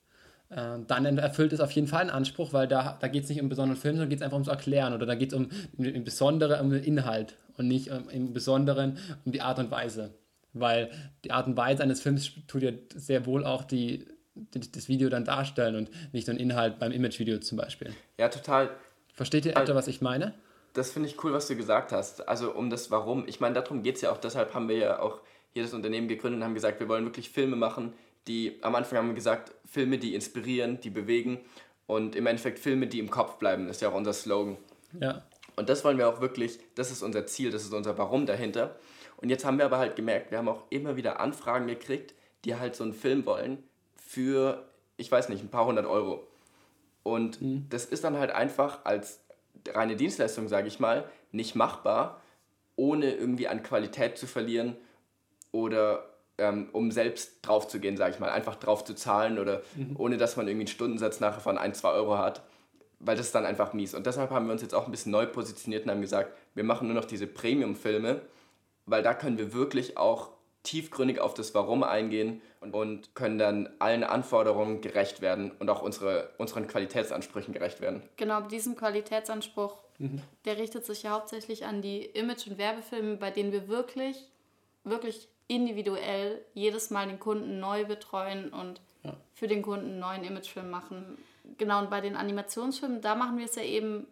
äh, 0.51 0.79
dann 0.87 1.19
erfüllt 1.19 1.53
es 1.53 1.61
auf 1.61 1.71
jeden 1.73 1.87
Fall 1.87 2.03
einen 2.03 2.11
Anspruch, 2.11 2.53
weil 2.53 2.67
da, 2.67 2.99
da 3.01 3.09
geht 3.09 3.25
es 3.25 3.31
nicht 3.31 3.41
um 3.41 3.49
besonderen 3.49 3.81
Film, 3.81 3.95
sondern 3.95 4.11
geht 4.11 4.19
es 4.19 4.23
einfach 4.23 4.37
ums 4.37 4.49
Erklären 4.49 4.93
oder 4.93 5.07
da 5.07 5.15
geht 5.15 5.33
es 5.33 5.39
um 5.39 5.49
im 5.79 6.05
Besonderen 6.05 6.61
um 6.61 6.71
den 6.71 6.83
Inhalt 6.83 7.37
und 7.57 7.69
nicht 7.69 7.91
um, 7.91 8.09
im 8.09 8.33
Besonderen 8.33 8.99
um 9.25 9.33
die 9.33 9.43
Art 9.43 9.59
und 9.59 9.71
Weise. 9.71 10.15
Weil 10.53 10.91
die 11.25 11.31
Art 11.31 11.47
und 11.47 11.57
Weise 11.57 11.83
eines 11.83 12.01
Films 12.01 12.33
tut 12.49 12.63
ja 12.63 12.73
sehr 12.95 13.27
wohl 13.27 13.45
auch 13.45 13.63
die, 13.63 14.09
die 14.35 14.73
das 14.73 14.89
Video 14.89 15.09
dann 15.09 15.25
darstellen 15.25 15.77
und 15.77 15.91
nicht 16.13 16.27
nur 16.27 16.37
den 16.37 16.43
Inhalt 16.43 16.81
beim 16.81 16.91
Imagevideo 16.91 17.39
zum 17.39 17.57
Beispiel. 17.57 17.95
Ja, 18.19 18.29
total. 18.29 18.71
Versteht 19.15 19.47
ihr 19.47 19.57
etwa, 19.57 19.77
was 19.77 19.87
ich 19.87 20.01
meine? 20.01 20.35
Das 20.73 20.91
finde 20.91 21.09
ich 21.09 21.23
cool, 21.23 21.33
was 21.33 21.47
du 21.47 21.55
gesagt 21.55 21.93
hast. 21.93 22.29
Also 22.29 22.53
um 22.53 22.71
das 22.71 22.91
Warum. 22.91 23.29
Ich 23.29 23.39
meine, 23.39 23.55
darum 23.55 23.83
geht 23.83 23.97
es 23.97 24.03
ja 24.03 24.11
auch. 24.11 24.19
Deshalb 24.19 24.55
haben 24.55 24.69
wir 24.69 24.77
ja 24.77 25.01
auch 25.01 25.21
hier 25.53 25.63
das 25.63 25.75
Unternehmen 25.75 26.09
gegründet 26.09 26.39
und 26.39 26.45
haben 26.45 26.55
gesagt, 26.55 26.81
wir 26.81 26.89
wollen 26.89 27.05
wirklich 27.05 27.31
Filme 27.31 27.57
machen, 27.57 27.93
die 28.31 28.59
am 28.63 28.77
Anfang 28.77 28.99
haben 28.99 29.09
wir 29.09 29.15
gesagt, 29.15 29.53
Filme, 29.65 29.99
die 29.99 30.15
inspirieren, 30.15 30.81
die 30.81 30.91
bewegen 30.91 31.41
und 31.87 32.15
im 32.15 32.27
Endeffekt 32.27 32.61
Filme, 32.61 32.87
die 32.87 33.01
im 33.01 33.11
Kopf 33.11 33.39
bleiben, 33.39 33.69
ist 33.69 33.83
ja 33.83 33.89
auch 33.89 33.95
unser 33.95 34.13
Slogan. 34.13 34.57
Ja. 35.01 35.25
Und 35.57 35.69
das 35.69 35.85
wollen 35.85 35.99
wir 35.99 36.09
auch 36.09 36.21
wirklich, 36.21 36.61
das 36.77 36.93
ist 36.93 37.03
unser 37.03 37.27
Ziel, 37.27 37.51
das 37.51 37.65
ist 37.65 37.75
unser 37.75 37.99
Warum 37.99 38.27
dahinter. 38.27 38.77
Und 39.17 39.31
jetzt 39.31 39.45
haben 39.45 39.59
wir 39.59 39.65
aber 39.65 39.79
halt 39.79 39.97
gemerkt, 39.97 40.31
wir 40.31 40.39
haben 40.39 40.49
auch 40.49 40.63
immer 40.71 40.97
wieder 40.97 41.19
Anfragen 41.19 41.67
gekriegt, 41.67 42.15
die 42.45 42.55
halt 42.55 42.77
so 42.77 42.85
einen 42.85 42.93
Film 42.93 43.27
wollen 43.27 43.63
für, 43.97 44.65
ich 44.97 45.11
weiß 45.11 45.29
nicht, 45.29 45.43
ein 45.43 45.51
paar 45.51 45.67
hundert 45.67 45.87
Euro. 45.87 46.27
Und 47.03 47.39
das 47.69 47.85
ist 47.85 48.05
dann 48.05 48.17
halt 48.17 48.31
einfach 48.31 48.85
als 48.85 49.21
reine 49.69 49.97
Dienstleistung, 49.97 50.47
sage 50.47 50.69
ich 50.69 50.79
mal, 50.79 51.05
nicht 51.33 51.57
machbar, 51.57 52.21
ohne 52.77 53.13
irgendwie 53.13 53.49
an 53.49 53.65
Qualität 53.65 54.17
zu 54.17 54.27
verlieren 54.27 54.77
oder 55.51 56.10
ähm, 56.41 56.69
um 56.73 56.91
selbst 56.91 57.39
drauf 57.43 57.69
zu 57.69 57.79
gehen, 57.79 57.97
sage 57.97 58.15
ich 58.15 58.21
mal, 58.21 58.31
einfach 58.31 58.57
drauf 58.57 58.85
zu 58.85 58.95
zahlen 58.95 59.39
oder 59.39 59.63
ohne 59.97 60.17
dass 60.17 60.37
man 60.37 60.49
irgendwie 60.49 60.63
einen 60.63 60.75
Stundensatz 60.75 61.21
nachher 61.21 61.41
von 61.41 61.59
1, 61.59 61.79
2 61.79 61.91
Euro 61.91 62.19
hat, 62.19 62.43
weil 62.99 63.17
das 63.17 63.27
ist 63.27 63.35
dann 63.35 63.47
einfach 63.47 63.73
mies. 63.73 63.95
Und 63.95 64.07
deshalb 64.07 64.31
haben 64.31 64.47
wir 64.47 64.53
uns 64.53 64.63
jetzt 64.63 64.75
auch 64.75 64.87
ein 64.87 64.91
bisschen 64.91 65.13
neu 65.13 65.27
positioniert 65.27 65.85
und 65.85 65.91
haben 65.91 66.01
gesagt, 66.01 66.37
wir 66.55 66.65
machen 66.65 66.89
nur 66.89 66.97
noch 66.97 67.05
diese 67.05 67.27
Premium-Filme, 67.27 68.23
weil 68.87 69.03
da 69.03 69.15
können 69.15 69.39
wir 69.39 69.53
wirklich 69.53 69.97
auch 69.97 70.31
tiefgründig 70.63 71.21
auf 71.21 71.35
das 71.35 71.55
Warum 71.55 71.83
eingehen 71.83 72.43
und, 72.61 72.75
und 72.75 73.15
können 73.15 73.39
dann 73.39 73.71
allen 73.79 74.05
Anforderungen 74.05 74.81
gerecht 74.81 75.21
werden 75.23 75.53
und 75.59 75.71
auch 75.71 75.83
unsere, 75.83 76.31
unseren 76.39 76.67
Qualitätsansprüchen 76.67 77.55
gerecht 77.55 77.81
werden. 77.81 78.03
Genau, 78.17 78.43
diesem 78.43 78.77
Qualitätsanspruch, 78.77 79.79
der 80.45 80.59
richtet 80.59 80.85
sich 80.85 81.03
ja 81.03 81.11
hauptsächlich 81.11 81.65
an 81.65 81.83
die 81.83 82.05
Image- 82.05 82.47
und 82.47 82.59
Werbefilme, 82.59 83.17
bei 83.17 83.31
denen 83.31 83.53
wir 83.53 83.69
wirklich, 83.69 84.29
wirklich 84.85 85.29
individuell 85.51 86.45
jedes 86.55 86.91
Mal 86.91 87.09
den 87.09 87.19
Kunden 87.19 87.59
neu 87.59 87.85
betreuen 87.85 88.51
und 88.51 88.81
für 89.35 89.49
den 89.49 89.63
Kunden 89.63 89.87
einen 89.87 89.99
neuen 89.99 90.25
Imagefilm 90.25 90.71
machen. 90.71 91.19
Genau, 91.59 91.81
und 91.81 91.91
bei 91.91 92.01
den 92.01 92.17
Animationsfilmen, 92.17 93.01
da 93.01 93.15
machen 93.15 93.39
wir 93.39 93.47
es 93.47 93.57
ja 93.57 93.63
eben 93.63 94.07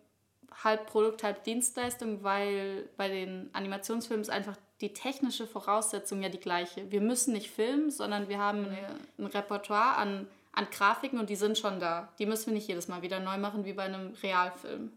halb 0.64 0.86
Produkt, 0.86 1.22
halb 1.22 1.44
Dienstleistung, 1.44 2.24
weil 2.24 2.88
bei 2.96 3.08
den 3.08 3.50
Animationsfilmen 3.52 4.22
ist 4.22 4.30
einfach 4.30 4.56
die 4.80 4.92
technische 4.92 5.46
Voraussetzung 5.46 6.22
ja 6.22 6.28
die 6.28 6.40
gleiche. 6.40 6.90
Wir 6.90 7.00
müssen 7.00 7.32
nicht 7.32 7.50
filmen, 7.50 7.90
sondern 7.90 8.28
wir 8.28 8.38
haben 8.38 8.64
eine, 8.64 8.98
ein 9.18 9.26
Repertoire 9.26 9.96
an, 9.96 10.26
an 10.52 10.66
Grafiken 10.70 11.18
und 11.18 11.30
die 11.30 11.36
sind 11.36 11.58
schon 11.58 11.78
da. 11.78 12.12
Die 12.18 12.26
müssen 12.26 12.46
wir 12.46 12.54
nicht 12.54 12.68
jedes 12.68 12.88
Mal 12.88 13.02
wieder 13.02 13.20
neu 13.20 13.38
machen 13.38 13.64
wie 13.64 13.74
bei 13.74 13.84
einem 13.84 14.14
Realfilm. 14.22 14.92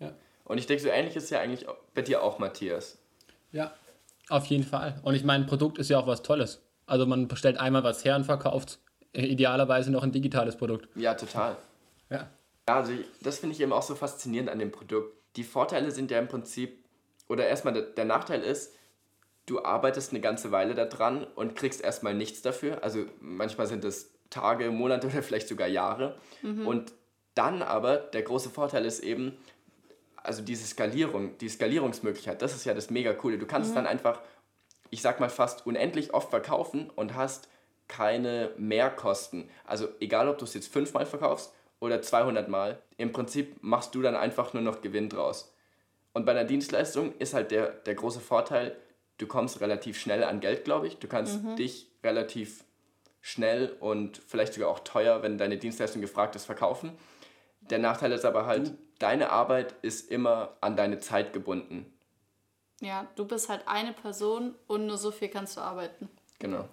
Ja. 0.00 0.12
Und 0.44 0.58
ich 0.58 0.66
denke, 0.66 0.82
so 0.82 0.88
ähnlich 0.88 1.16
ist 1.16 1.30
ja 1.30 1.40
eigentlich 1.40 1.66
bei 1.94 2.02
dir 2.02 2.22
auch, 2.22 2.38
Matthias. 2.38 2.98
Ja, 3.52 3.72
auf 4.32 4.46
jeden 4.46 4.64
Fall. 4.64 5.00
Und 5.02 5.14
ich 5.14 5.24
meine, 5.24 5.44
ein 5.44 5.46
Produkt 5.46 5.78
ist 5.78 5.88
ja 5.90 5.98
auch 5.98 6.06
was 6.06 6.22
Tolles. 6.22 6.62
Also 6.86 7.06
man 7.06 7.28
bestellt 7.28 7.58
einmal 7.58 7.84
was 7.84 8.04
her 8.04 8.16
und 8.16 8.24
verkauft 8.24 8.78
idealerweise 9.12 9.90
noch 9.92 10.02
ein 10.02 10.12
digitales 10.12 10.56
Produkt. 10.56 10.88
Ja, 10.96 11.14
total. 11.14 11.56
Ja. 12.10 12.28
Ja, 12.68 12.76
also 12.76 12.92
ich- 12.92 13.04
das 13.22 13.38
finde 13.38 13.54
ich 13.54 13.60
eben 13.60 13.72
auch 13.72 13.82
so 13.82 13.94
faszinierend 13.94 14.48
an 14.50 14.58
dem 14.58 14.70
Produkt. 14.70 15.14
Die 15.36 15.44
Vorteile 15.44 15.90
sind 15.90 16.10
ja 16.10 16.18
im 16.18 16.28
Prinzip, 16.28 16.84
oder 17.28 17.46
erstmal 17.46 17.74
der, 17.74 17.82
der 17.82 18.04
Nachteil 18.04 18.40
ist, 18.42 18.74
du 19.46 19.64
arbeitest 19.64 20.10
eine 20.12 20.20
ganze 20.20 20.52
Weile 20.52 20.74
daran 20.74 21.24
und 21.34 21.56
kriegst 21.56 21.82
erstmal 21.82 22.14
nichts 22.14 22.42
dafür. 22.42 22.82
Also 22.82 23.04
manchmal 23.20 23.66
sind 23.66 23.84
es 23.84 24.12
Tage, 24.30 24.70
Monate 24.70 25.06
oder 25.08 25.22
vielleicht 25.22 25.48
sogar 25.48 25.68
Jahre. 25.68 26.16
Und 26.42 26.92
dann 27.34 27.62
aber, 27.62 27.96
der 27.98 28.22
große 28.22 28.50
Vorteil 28.50 28.84
ist 28.84 29.00
eben, 29.00 29.36
also 30.22 30.42
diese 30.42 30.66
Skalierung, 30.66 31.36
die 31.38 31.48
Skalierungsmöglichkeit, 31.48 32.42
das 32.42 32.54
ist 32.54 32.64
ja 32.64 32.74
das 32.74 32.90
mega 32.90 33.12
coole. 33.12 33.38
Du 33.38 33.46
kannst 33.46 33.74
dann 33.76 33.86
einfach, 33.86 34.20
ich 34.90 35.02
sag 35.02 35.20
mal, 35.20 35.30
fast 35.30 35.66
unendlich 35.66 36.14
oft 36.14 36.30
verkaufen 36.30 36.90
und 36.90 37.14
hast 37.14 37.48
keine 37.88 38.52
Mehrkosten. 38.56 39.50
Also 39.64 39.88
egal, 40.00 40.28
ob 40.28 40.38
du 40.38 40.44
es 40.44 40.54
jetzt 40.54 40.72
fünfmal 40.72 41.06
verkaufst 41.06 41.52
oder 41.80 42.00
200 42.00 42.48
Mal, 42.48 42.80
im 42.96 43.12
Prinzip 43.12 43.62
machst 43.62 43.94
du 43.94 44.02
dann 44.02 44.14
einfach 44.14 44.54
nur 44.54 44.62
noch 44.62 44.80
Gewinn 44.80 45.08
draus. 45.08 45.54
Und 46.12 46.26
bei 46.26 46.32
einer 46.32 46.44
Dienstleistung 46.44 47.14
ist 47.18 47.34
halt 47.34 47.50
der, 47.50 47.68
der 47.70 47.94
große 47.94 48.20
Vorteil, 48.20 48.76
du 49.18 49.26
kommst 49.26 49.60
relativ 49.60 49.98
schnell 49.98 50.24
an 50.24 50.40
Geld, 50.40 50.64
glaube 50.64 50.86
ich. 50.86 50.98
Du 50.98 51.08
kannst 51.08 51.40
dich 51.58 51.88
relativ 52.04 52.64
schnell 53.20 53.76
und 53.80 54.18
vielleicht 54.26 54.54
sogar 54.54 54.68
auch 54.68 54.80
teuer, 54.80 55.22
wenn 55.22 55.38
deine 55.38 55.56
Dienstleistung 55.56 56.02
gefragt 56.02 56.36
ist, 56.36 56.44
verkaufen. 56.44 56.92
Der 57.60 57.78
Nachteil 57.78 58.12
ist 58.12 58.24
aber 58.24 58.46
halt, 58.46 58.72
deine 59.02 59.30
Arbeit 59.30 59.74
ist 59.82 60.10
immer 60.10 60.56
an 60.60 60.76
deine 60.76 60.98
Zeit 60.98 61.32
gebunden. 61.32 61.86
Ja, 62.80 63.06
du 63.16 63.24
bist 63.26 63.48
halt 63.48 63.62
eine 63.66 63.92
Person 63.92 64.54
und 64.66 64.86
nur 64.86 64.96
so 64.98 65.10
viel 65.10 65.28
kannst 65.28 65.56
du 65.56 65.60
arbeiten. 65.60 66.08
Genau. 66.38 66.68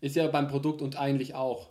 Ist 0.00 0.16
ja 0.16 0.26
beim 0.28 0.48
Produkt 0.48 0.82
und 0.82 0.98
eigentlich 0.98 1.34
auch, 1.34 1.70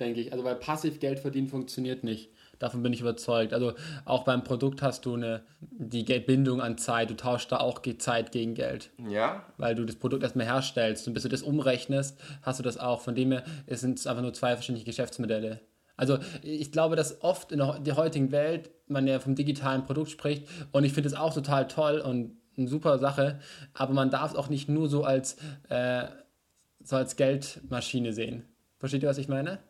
denke 0.00 0.20
ich. 0.20 0.32
Also 0.32 0.44
weil 0.44 0.54
passiv 0.56 0.98
Geld 1.00 1.18
verdienen 1.18 1.48
funktioniert 1.48 2.04
nicht. 2.04 2.30
Davon 2.58 2.82
bin 2.82 2.92
ich 2.92 3.00
überzeugt. 3.00 3.52
Also 3.52 3.74
auch 4.04 4.24
beim 4.24 4.44
Produkt 4.44 4.80
hast 4.82 5.04
du 5.04 5.14
eine 5.14 5.42
die 5.60 6.04
Geld- 6.04 6.26
Bindung 6.26 6.62
an 6.62 6.78
Zeit. 6.78 7.10
Du 7.10 7.16
tauschst 7.16 7.50
da 7.52 7.58
auch 7.58 7.82
Zeit 7.98 8.32
gegen 8.32 8.54
Geld. 8.54 8.90
Ja, 9.08 9.44
Weil 9.58 9.74
du 9.74 9.84
das 9.84 9.96
Produkt 9.96 10.22
erstmal 10.22 10.46
herstellst 10.46 11.06
und 11.08 11.12
bis 11.14 11.24
du 11.24 11.28
das 11.28 11.42
umrechnest, 11.42 12.18
hast 12.42 12.60
du 12.60 12.62
das 12.62 12.78
auch. 12.78 13.00
Von 13.02 13.14
dem 13.14 13.32
her 13.32 13.44
es 13.66 13.80
sind 13.80 13.98
es 13.98 14.06
einfach 14.06 14.22
nur 14.22 14.32
zwei 14.32 14.54
verschiedene 14.54 14.84
Geschäftsmodelle. 14.84 15.60
Also 16.02 16.18
ich 16.42 16.72
glaube, 16.72 16.96
dass 16.96 17.22
oft 17.22 17.52
in 17.52 17.58
der 17.58 17.96
heutigen 17.96 18.32
Welt 18.32 18.70
man 18.88 19.06
ja 19.06 19.20
vom 19.20 19.36
digitalen 19.36 19.84
Produkt 19.84 20.10
spricht 20.10 20.48
und 20.72 20.82
ich 20.82 20.92
finde 20.92 21.08
es 21.08 21.14
auch 21.14 21.32
total 21.32 21.68
toll 21.68 22.00
und 22.00 22.36
eine 22.56 22.66
super 22.66 22.98
Sache, 22.98 23.38
aber 23.72 23.92
man 23.94 24.10
darf 24.10 24.32
es 24.32 24.36
auch 24.36 24.48
nicht 24.48 24.68
nur 24.68 24.88
so 24.88 25.04
als, 25.04 25.36
äh, 25.68 26.08
so 26.82 26.96
als 26.96 27.14
Geldmaschine 27.14 28.12
sehen. 28.12 28.48
Versteht 28.80 29.04
ihr, 29.04 29.08
was 29.08 29.18
ich 29.18 29.28
meine? 29.28 29.60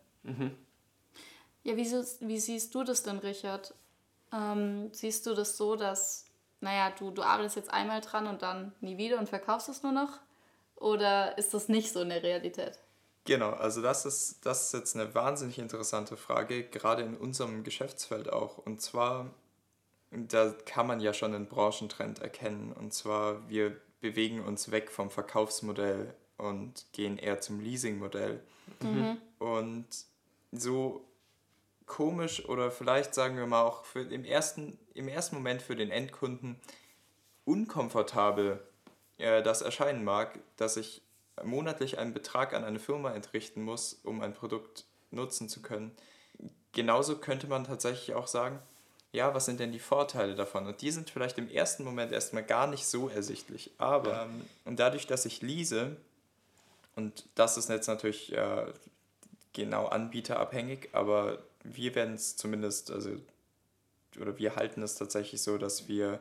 Ja, 1.61 1.77
wie, 1.77 1.85
siehst- 1.85 2.27
wie 2.27 2.39
siehst 2.39 2.73
du 2.73 2.83
das 2.83 3.03
denn, 3.03 3.19
Richard? 3.19 3.75
Ähm, 4.33 4.89
siehst 4.91 5.27
du 5.27 5.35
das 5.35 5.55
so, 5.55 5.75
dass, 5.75 6.25
naja, 6.61 6.91
du, 6.97 7.11
du 7.11 7.21
arbeitest 7.21 7.57
jetzt 7.57 7.71
einmal 7.71 8.01
dran 8.01 8.25
und 8.25 8.41
dann 8.41 8.73
nie 8.81 8.97
wieder 8.97 9.19
und 9.19 9.29
verkaufst 9.29 9.69
es 9.69 9.83
nur 9.83 9.91
noch? 9.91 10.19
Oder 10.77 11.37
ist 11.37 11.53
das 11.53 11.69
nicht 11.69 11.93
so 11.93 12.01
in 12.01 12.09
der 12.09 12.23
Realität? 12.23 12.79
Genau, 13.25 13.51
also 13.51 13.81
das 13.81 14.05
ist, 14.05 14.45
das 14.45 14.65
ist 14.65 14.73
jetzt 14.73 14.95
eine 14.95 15.15
wahnsinnig 15.15 15.57
interessante 15.57 16.17
Frage, 16.17 16.63
gerade 16.63 17.03
in 17.03 17.15
unserem 17.15 17.63
Geschäftsfeld 17.63 18.31
auch. 18.31 18.57
Und 18.57 18.81
zwar, 18.81 19.29
da 20.11 20.53
kann 20.65 20.87
man 20.87 20.99
ja 20.99 21.13
schon 21.13 21.33
einen 21.33 21.47
Branchentrend 21.47 22.19
erkennen. 22.19 22.73
Und 22.73 22.93
zwar, 22.93 23.47
wir 23.47 23.77
bewegen 24.01 24.41
uns 24.41 24.71
weg 24.71 24.91
vom 24.91 25.09
Verkaufsmodell 25.09 26.13
und 26.37 26.85
gehen 26.91 27.17
eher 27.17 27.39
zum 27.39 27.61
Leasingmodell. 27.61 28.41
Und 29.39 29.87
so 30.51 31.05
komisch 31.85 32.45
oder 32.47 32.71
vielleicht 32.71 33.13
sagen 33.13 33.37
wir 33.37 33.47
mal 33.47 33.63
auch 33.63 33.85
für 33.85 34.01
im, 34.01 34.25
ersten, 34.25 34.77
im 34.93 35.07
ersten 35.07 35.35
Moment 35.35 35.61
für 35.61 35.75
den 35.75 35.91
Endkunden 35.91 36.59
unkomfortabel 37.45 38.59
äh, 39.17 39.43
das 39.43 39.61
erscheinen 39.61 40.03
mag, 40.03 40.39
dass 40.57 40.77
ich 40.77 41.02
monatlich 41.43 41.97
einen 41.97 42.13
Betrag 42.13 42.53
an 42.53 42.63
eine 42.63 42.79
Firma 42.79 43.11
entrichten 43.11 43.63
muss, 43.63 43.99
um 44.03 44.21
ein 44.21 44.33
Produkt 44.33 44.85
nutzen 45.11 45.49
zu 45.49 45.61
können. 45.61 45.91
Genauso 46.71 47.17
könnte 47.17 47.47
man 47.47 47.63
tatsächlich 47.63 48.15
auch 48.15 48.27
sagen, 48.27 48.59
ja, 49.11 49.35
was 49.35 49.45
sind 49.45 49.59
denn 49.59 49.71
die 49.71 49.79
Vorteile 49.79 50.33
davon? 50.33 50.65
Und 50.65 50.81
die 50.81 50.89
sind 50.89 51.09
vielleicht 51.09 51.37
im 51.37 51.49
ersten 51.49 51.83
Moment 51.83 52.11
erstmal 52.11 52.43
gar 52.43 52.65
nicht 52.65 52.85
so 52.85 53.09
ersichtlich. 53.09 53.71
Aber 53.77 54.23
ähm, 54.23 54.41
und 54.65 54.79
dadurch, 54.79 55.05
dass 55.05 55.25
ich 55.25 55.41
lease, 55.41 55.95
und 56.95 57.25
das 57.35 57.57
ist 57.57 57.69
jetzt 57.69 57.87
natürlich 57.87 58.33
äh, 58.33 58.65
genau 59.53 59.85
anbieterabhängig, 59.85 60.89
aber 60.93 61.43
wir 61.63 61.93
werden 61.93 62.15
es 62.15 62.35
zumindest, 62.35 62.89
also, 62.89 63.11
oder 64.19 64.37
wir 64.39 64.55
halten 64.55 64.81
es 64.81 64.95
tatsächlich 64.95 65.43
so, 65.43 65.59
dass 65.59 65.87
wir 65.87 66.19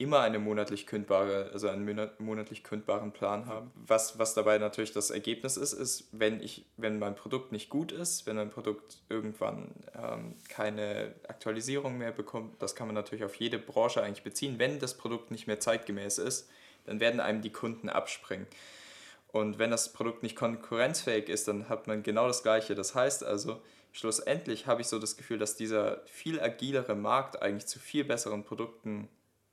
immer 0.00 0.20
eine 0.20 0.38
monatlich 0.38 0.86
kündbare, 0.86 1.50
also 1.52 1.68
einen 1.68 1.84
monat- 1.84 2.20
monatlich 2.20 2.64
kündbaren 2.64 3.12
Plan 3.12 3.44
haben. 3.44 3.70
Was, 3.74 4.18
was 4.18 4.32
dabei 4.32 4.56
natürlich 4.56 4.92
das 4.92 5.10
Ergebnis 5.10 5.58
ist, 5.58 5.74
ist, 5.74 6.08
wenn 6.12 6.40
ich, 6.42 6.64
wenn 6.78 6.98
mein 6.98 7.14
Produkt 7.14 7.52
nicht 7.52 7.68
gut 7.68 7.92
ist, 7.92 8.26
wenn 8.26 8.38
ein 8.38 8.48
Produkt 8.48 9.02
irgendwann 9.10 9.74
ähm, 9.94 10.36
keine 10.48 11.14
Aktualisierung 11.28 11.98
mehr 11.98 12.12
bekommt, 12.12 12.62
das 12.62 12.74
kann 12.74 12.86
man 12.88 12.94
natürlich 12.94 13.24
auf 13.24 13.34
jede 13.34 13.58
Branche 13.58 14.02
eigentlich 14.02 14.24
beziehen, 14.24 14.58
wenn 14.58 14.78
das 14.78 14.96
Produkt 14.96 15.30
nicht 15.30 15.46
mehr 15.46 15.60
zeitgemäß 15.60 16.16
ist, 16.16 16.48
dann 16.86 16.98
werden 16.98 17.20
einem 17.20 17.42
die 17.42 17.52
Kunden 17.52 17.90
abspringen. 17.90 18.46
Und 19.32 19.58
wenn 19.58 19.70
das 19.70 19.92
Produkt 19.92 20.22
nicht 20.22 20.34
konkurrenzfähig 20.34 21.28
ist, 21.28 21.46
dann 21.46 21.68
hat 21.68 21.86
man 21.86 22.02
genau 22.02 22.26
das 22.26 22.42
Gleiche. 22.42 22.74
Das 22.74 22.94
heißt 22.94 23.22
also, 23.22 23.60
schlussendlich 23.92 24.66
habe 24.66 24.80
ich 24.80 24.86
so 24.86 24.98
das 24.98 25.18
Gefühl, 25.18 25.38
dass 25.38 25.56
dieser 25.56 26.00
viel 26.06 26.40
agilere 26.40 26.94
Markt 26.94 27.42
eigentlich 27.42 27.66
zu 27.66 27.78
viel 27.78 28.04
besseren 28.04 28.44
Produkten 28.44 29.10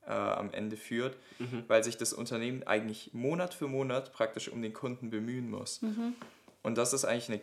äh, 0.08 0.12
am 0.12 0.50
Ende 0.52 0.76
führt, 0.76 1.16
weil 1.68 1.84
sich 1.84 1.96
das 1.98 2.12
Unternehmen 2.12 2.62
eigentlich 2.64 3.10
Monat 3.12 3.54
für 3.54 3.68
Monat 3.68 4.12
praktisch 4.12 4.48
um 4.48 4.62
den 4.62 4.72
Kunden 4.72 5.10
bemühen 5.10 5.50
muss. 5.50 5.80
Und 6.62 6.78
das 6.78 6.92
ist 6.92 7.04
eigentlich 7.04 7.28
eine, 7.28 7.40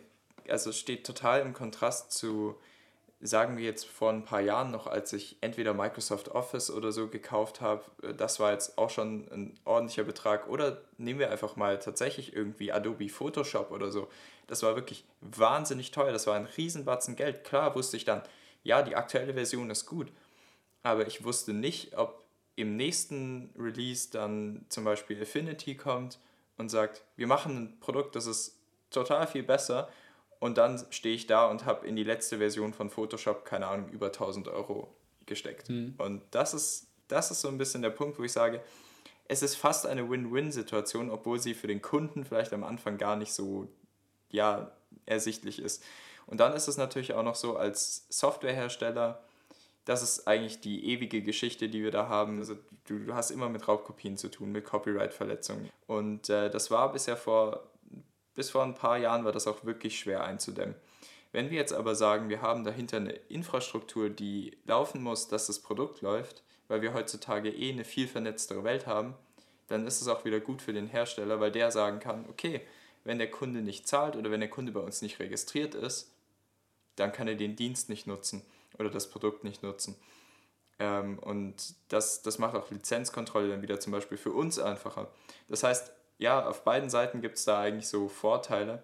also 0.52 0.70
es 0.70 0.78
steht 0.78 1.06
total 1.06 1.40
im 1.40 1.52
Kontrast 1.54 2.12
zu, 2.12 2.56
sagen 3.20 3.56
wir 3.56 3.64
jetzt 3.64 3.86
vor 3.86 4.10
ein 4.10 4.24
paar 4.24 4.40
Jahren 4.42 4.70
noch, 4.70 4.86
als 4.86 5.12
ich 5.12 5.36
entweder 5.40 5.72
Microsoft 5.74 6.28
Office 6.28 6.70
oder 6.70 6.92
so 6.92 7.08
gekauft 7.08 7.60
habe, 7.60 7.82
äh, 8.02 8.14
das 8.14 8.38
war 8.40 8.52
jetzt 8.52 8.76
auch 8.78 8.90
schon 8.90 9.26
ein 9.32 9.54
ordentlicher 9.64 10.04
Betrag. 10.04 10.48
Oder 10.48 10.82
nehmen 10.98 11.20
wir 11.20 11.30
einfach 11.30 11.56
mal 11.56 11.78
tatsächlich 11.78 12.34
irgendwie 12.36 12.72
Adobe 12.72 13.08
Photoshop 13.08 13.70
oder 13.70 13.90
so. 13.90 14.08
Das 14.48 14.62
war 14.62 14.76
wirklich 14.76 15.04
wahnsinnig 15.20 15.90
teuer. 15.92 16.12
Das 16.12 16.26
war 16.26 16.36
ein 16.36 16.46
Riesenbatzen 16.46 17.16
Geld. 17.16 17.42
Klar 17.44 17.74
wusste 17.74 17.96
ich 17.96 18.04
dann, 18.04 18.22
ja, 18.64 18.82
die 18.82 18.96
aktuelle 18.96 19.34
Version 19.34 19.70
ist 19.70 19.86
gut. 19.86 20.08
aber 20.86 21.06
ich 21.06 21.24
wusste 21.24 21.52
nicht, 21.52 21.96
ob 21.98 22.22
im 22.56 22.76
nächsten 22.76 23.50
Release 23.56 24.10
dann 24.10 24.64
zum 24.68 24.84
Beispiel 24.84 25.20
Affinity 25.20 25.76
kommt 25.76 26.18
und 26.56 26.70
sagt, 26.70 27.04
wir 27.16 27.26
machen 27.26 27.56
ein 27.56 27.80
Produkt, 27.80 28.16
das 28.16 28.26
ist 28.26 28.58
total 28.90 29.26
viel 29.26 29.42
besser 29.42 29.88
und 30.38 30.58
dann 30.58 30.84
stehe 30.90 31.14
ich 31.14 31.26
da 31.26 31.46
und 31.46 31.64
habe 31.64 31.86
in 31.86 31.96
die 31.96 32.04
letzte 32.04 32.38
Version 32.38 32.72
von 32.72 32.90
Photoshop, 32.90 33.44
keine 33.44 33.66
Ahnung, 33.66 33.90
über 33.90 34.06
1000 34.06 34.48
Euro 34.48 34.94
gesteckt. 35.26 35.68
Mhm. 35.68 35.94
Und 35.98 36.22
das 36.30 36.54
ist, 36.54 36.88
das 37.08 37.30
ist 37.30 37.42
so 37.42 37.48
ein 37.48 37.58
bisschen 37.58 37.82
der 37.82 37.90
Punkt, 37.90 38.18
wo 38.18 38.22
ich 38.22 38.32
sage, 38.32 38.62
es 39.28 39.42
ist 39.42 39.56
fast 39.56 39.86
eine 39.86 40.08
Win-Win-Situation, 40.08 41.10
obwohl 41.10 41.38
sie 41.40 41.54
für 41.54 41.66
den 41.66 41.82
Kunden 41.82 42.24
vielleicht 42.24 42.52
am 42.52 42.64
Anfang 42.64 42.96
gar 42.96 43.16
nicht 43.16 43.32
so 43.32 43.68
ja, 44.30 44.72
ersichtlich 45.04 45.58
ist. 45.58 45.82
Und 46.26 46.38
dann 46.40 46.52
ist 46.54 46.68
es 46.68 46.76
natürlich 46.76 47.14
auch 47.14 47.22
noch 47.22 47.34
so, 47.34 47.56
als 47.56 48.06
Softwarehersteller, 48.08 49.22
das 49.86 50.02
ist 50.02 50.26
eigentlich 50.26 50.60
die 50.60 50.84
ewige 50.90 51.22
Geschichte, 51.22 51.68
die 51.68 51.82
wir 51.82 51.92
da 51.92 52.08
haben. 52.08 52.40
Also 52.40 52.56
du, 52.86 52.98
du 52.98 53.14
hast 53.14 53.30
immer 53.30 53.48
mit 53.48 53.66
Raubkopien 53.66 54.16
zu 54.16 54.28
tun, 54.28 54.50
mit 54.50 54.64
Copyright-Verletzungen. 54.64 55.70
Und 55.86 56.28
äh, 56.28 56.50
das 56.50 56.70
war 56.72 56.92
bisher 56.92 57.16
vor, 57.16 57.62
bis 58.34 58.50
vor 58.50 58.64
ein 58.64 58.74
paar 58.74 58.98
Jahren 58.98 59.24
war 59.24 59.32
das 59.32 59.46
auch 59.46 59.64
wirklich 59.64 59.98
schwer 59.98 60.24
einzudämmen. 60.24 60.74
Wenn 61.30 61.50
wir 61.50 61.58
jetzt 61.58 61.72
aber 61.72 61.94
sagen, 61.94 62.28
wir 62.28 62.42
haben 62.42 62.64
dahinter 62.64 62.96
eine 62.96 63.12
Infrastruktur, 63.12 64.10
die 64.10 64.56
laufen 64.64 65.02
muss, 65.02 65.28
dass 65.28 65.46
das 65.46 65.60
Produkt 65.60 66.00
läuft, 66.00 66.42
weil 66.66 66.82
wir 66.82 66.92
heutzutage 66.92 67.50
eh 67.50 67.70
eine 67.70 67.84
viel 67.84 68.08
vernetztere 68.08 68.64
Welt 68.64 68.88
haben, 68.88 69.14
dann 69.68 69.86
ist 69.86 70.00
es 70.00 70.08
auch 70.08 70.24
wieder 70.24 70.40
gut 70.40 70.62
für 70.62 70.72
den 70.72 70.88
Hersteller, 70.88 71.38
weil 71.38 71.52
der 71.52 71.70
sagen 71.70 72.00
kann, 72.00 72.24
okay, 72.28 72.60
wenn 73.04 73.18
der 73.18 73.30
Kunde 73.30 73.60
nicht 73.60 73.86
zahlt 73.86 74.16
oder 74.16 74.32
wenn 74.32 74.40
der 74.40 74.50
Kunde 74.50 74.72
bei 74.72 74.80
uns 74.80 75.00
nicht 75.00 75.20
registriert 75.20 75.76
ist, 75.76 76.10
dann 76.96 77.12
kann 77.12 77.28
er 77.28 77.36
den 77.36 77.54
Dienst 77.54 77.88
nicht 77.88 78.08
nutzen 78.08 78.42
oder 78.78 78.90
das 78.90 79.08
Produkt 79.10 79.44
nicht 79.44 79.62
nutzen. 79.62 79.96
Ähm, 80.78 81.18
und 81.18 81.74
das, 81.88 82.22
das 82.22 82.38
macht 82.38 82.54
auch 82.54 82.70
Lizenzkontrolle 82.70 83.48
dann 83.48 83.62
wieder 83.62 83.80
zum 83.80 83.92
Beispiel 83.92 84.18
für 84.18 84.32
uns 84.32 84.58
einfacher. 84.58 85.08
Das 85.48 85.62
heißt, 85.62 85.92
ja, 86.18 86.46
auf 86.46 86.64
beiden 86.64 86.90
Seiten 86.90 87.20
gibt 87.20 87.36
es 87.36 87.44
da 87.44 87.60
eigentlich 87.60 87.88
so 87.88 88.08
Vorteile, 88.08 88.82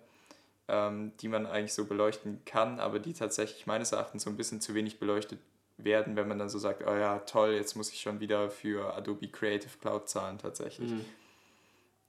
ähm, 0.69 1.13
die 1.21 1.29
man 1.29 1.47
eigentlich 1.47 1.75
so 1.75 1.85
beleuchten 1.85 2.45
kann, 2.45 2.81
aber 2.81 2.99
die 2.99 3.13
tatsächlich 3.13 3.67
meines 3.67 3.93
Erachtens 3.93 4.25
so 4.25 4.31
ein 4.31 4.37
bisschen 4.37 4.61
zu 4.61 4.75
wenig 4.75 4.99
beleuchtet 4.99 5.39
werden, 5.77 6.17
wenn 6.17 6.29
man 6.29 6.39
dann 6.39 6.49
so 6.49 6.59
sagt, 6.59 6.83
oh 6.87 6.95
ja, 6.95 7.19
toll, 7.21 7.53
jetzt 7.53 7.77
muss 7.77 7.91
ich 7.91 8.01
schon 8.01 8.21
wieder 8.21 8.51
für 8.51 8.95
Adobe 8.95 9.29
Creative 9.29 9.79
Cloud 9.81 10.09
zahlen 10.09 10.39
tatsächlich. 10.39 10.91
Mhm. 10.91 11.05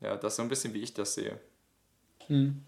Ja, 0.02 0.18
das 0.18 0.34
ist 0.34 0.38
so 0.38 0.44
ein 0.44 0.50
bisschen, 0.50 0.74
wie 0.74 0.82
ich 0.82 0.94
das 0.94 1.13
sehe. 1.13 1.40
Mhm. 2.28 2.63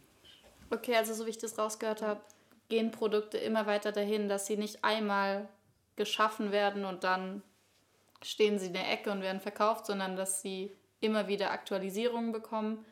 Okay, 0.69 0.95
also 0.95 1.13
so 1.13 1.25
wie 1.25 1.29
ich 1.29 1.37
das 1.37 1.57
rausgehört 1.57 2.01
habe, 2.01 2.21
gehen 2.69 2.91
Produkte 2.91 3.37
immer 3.37 3.65
weiter 3.65 3.91
dahin, 3.91 4.27
dass 4.29 4.47
sie 4.47 4.57
nicht 4.57 4.83
einmal 4.83 5.47
geschaffen 5.95 6.51
werden 6.51 6.85
und 6.85 7.03
dann 7.03 7.41
stehen 8.21 8.59
sie 8.59 8.67
in 8.67 8.73
der 8.73 8.91
Ecke 8.91 9.11
und 9.11 9.21
werden 9.21 9.39
verkauft, 9.39 9.85
sondern 9.85 10.15
dass 10.15 10.41
sie 10.41 10.75
immer 10.99 11.27
wieder 11.27 11.51
Aktualisierungen 11.51 12.31
bekommen. 12.31 12.83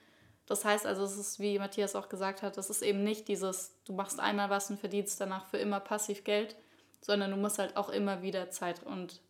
Das 0.46 0.66
heißt 0.66 0.86
also, 0.86 1.04
es 1.04 1.18
ist, 1.18 1.40
wie 1.40 1.58
Matthias 1.58 1.96
auch 1.96 2.10
gesagt 2.10 2.42
hat, 2.44 2.58
es 2.58 2.70
ist 2.70 2.82
eben 2.82 3.04
nicht 3.04 3.28
dieses, 3.28 3.76
du 3.86 3.94
machst 3.94 4.20
einmal 4.20 4.50
was 4.50 4.70
und 4.70 4.80
verdienst 4.80 5.20
danach 5.20 5.46
für 5.48 5.58
immer 5.58 5.80
passiv 5.80 6.24
Geld, 6.24 6.56
sondern 7.02 7.32
du 7.32 7.38
musst 7.38 7.60
halt 7.60 7.78
auch 7.78 7.90
immer 7.90 8.22
wieder 8.22 8.52
Zeit 8.52 8.84
und 8.84 9.22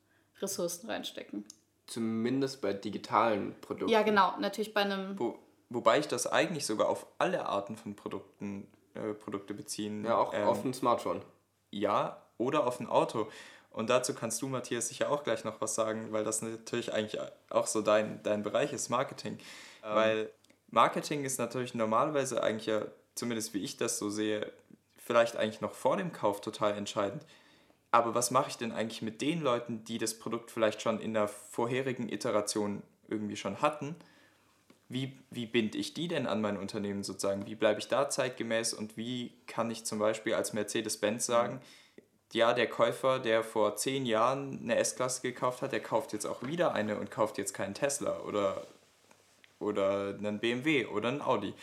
Ressourcen 0.42 0.90
reinstecken. 0.90 1.46
Zumindest 1.88 2.62
bei 2.62 2.74
digitalen 2.74 3.56
Produkten. 3.62 3.92
Ja, 3.92 4.02
genau, 4.02 4.38
natürlich 4.40 4.74
bei 4.74 4.82
einem. 4.82 5.18
Wo, 5.20 5.38
wobei 5.70 6.00
ich 6.00 6.08
das 6.08 6.28
eigentlich 6.28 6.66
sogar 6.66 6.90
auf 6.90 7.06
alle 7.18 7.46
Arten 7.46 7.78
von 7.78 7.96
Produkten 7.96 8.68
äh, 8.96 9.14
Produkte 9.14 9.54
beziehen. 9.54 10.06
Ja, 10.06 10.18
auch 10.18 10.34
ähm, 10.34 10.48
auf 10.48 10.64
ein 10.64 10.74
Smartphone. 10.74 11.22
Ja, 11.72 12.22
oder 12.38 12.68
auf 12.68 12.80
ein 12.80 12.88
Auto. 12.88 13.28
Und 13.70 13.90
dazu 13.90 14.14
kannst 14.14 14.42
du, 14.42 14.48
Matthias, 14.48 14.90
sicher 14.90 15.10
auch 15.10 15.24
gleich 15.24 15.44
noch 15.44 15.60
was 15.60 15.74
sagen, 15.74 16.12
weil 16.12 16.24
das 16.24 16.42
natürlich 16.44 16.94
eigentlich 16.94 17.20
auch 17.50 17.66
so 17.66 17.82
dein, 17.82 18.22
dein 18.22 18.44
Bereich 18.44 18.72
ist, 18.72 18.90
Marketing. 18.90 19.40
Ähm. 19.84 19.96
Weil 19.96 20.30
Marketing 20.70 21.24
ist 21.24 21.40
natürlich 21.40 21.74
normalerweise 21.74 22.44
eigentlich 22.44 22.68
ja, 22.68 22.84
zumindest 23.16 23.54
wie 23.54 23.64
ich 23.64 23.78
das 23.78 23.98
so 23.98 24.10
sehe, 24.10 24.52
vielleicht 24.98 25.38
eigentlich 25.38 25.62
noch 25.62 25.74
vor 25.74 25.98
dem 25.98 26.14
Kauf 26.14 26.42
total 26.42 26.78
entscheidend. 26.78 27.26
Aber 27.92 28.16
was 28.16 28.32
mache 28.32 28.50
ich 28.50 28.58
denn 28.58 28.72
eigentlich 28.72 29.02
mit 29.02 29.22
den 29.22 29.42
Leuten, 29.42 29.84
die 29.84 29.98
das 29.98 30.18
Produkt 30.18 30.50
vielleicht 30.50 30.82
schon 30.82 31.00
in 31.00 31.14
der 31.14 31.28
vorherigen 31.28 32.10
Iteration 32.10 32.82
irgendwie 33.08 33.36
schon 33.36 33.62
hatten? 33.62 33.96
Wie, 34.94 35.18
wie 35.32 35.46
binde 35.46 35.78
ich 35.78 35.94
die 35.94 36.08
denn 36.08 36.28
an 36.28 36.42
mein 36.42 36.58
Unternehmen 36.58 37.04
sozusagen? 37.04 37.46
Wie 37.46 37.56
bleibe 37.56 37.80
ich 37.80 37.88
da 37.88 38.10
zeitgemäß 38.10 38.74
und 38.74 38.98
wie 38.98 39.34
kann 39.48 39.70
ich 39.70 39.86
zum 39.86 40.00
Beispiel 40.00 40.34
als 40.34 40.54
Mercedes-Benz 40.54 41.26
sagen, 41.26 41.60
ja, 42.32 42.54
der 42.54 42.68
Käufer, 42.68 43.20
der 43.20 43.44
vor 43.44 43.76
zehn 43.76 44.06
Jahren 44.06 44.60
eine 44.64 44.78
S-Klasse 44.78 45.22
gekauft 45.22 45.62
hat, 45.62 45.72
der 45.72 45.82
kauft 45.82 46.14
jetzt 46.14 46.26
auch 46.26 46.42
wieder 46.44 46.74
eine 46.74 46.98
und 46.98 47.12
kauft 47.12 47.38
jetzt 47.38 47.54
keinen 47.54 47.76
Tesla 47.76 48.20
oder, 48.22 48.66
oder 49.60 50.16
einen 50.18 50.40
BMW 50.40 50.86
oder 50.86 51.10
einen 51.10 51.22
Audi. 51.22 51.54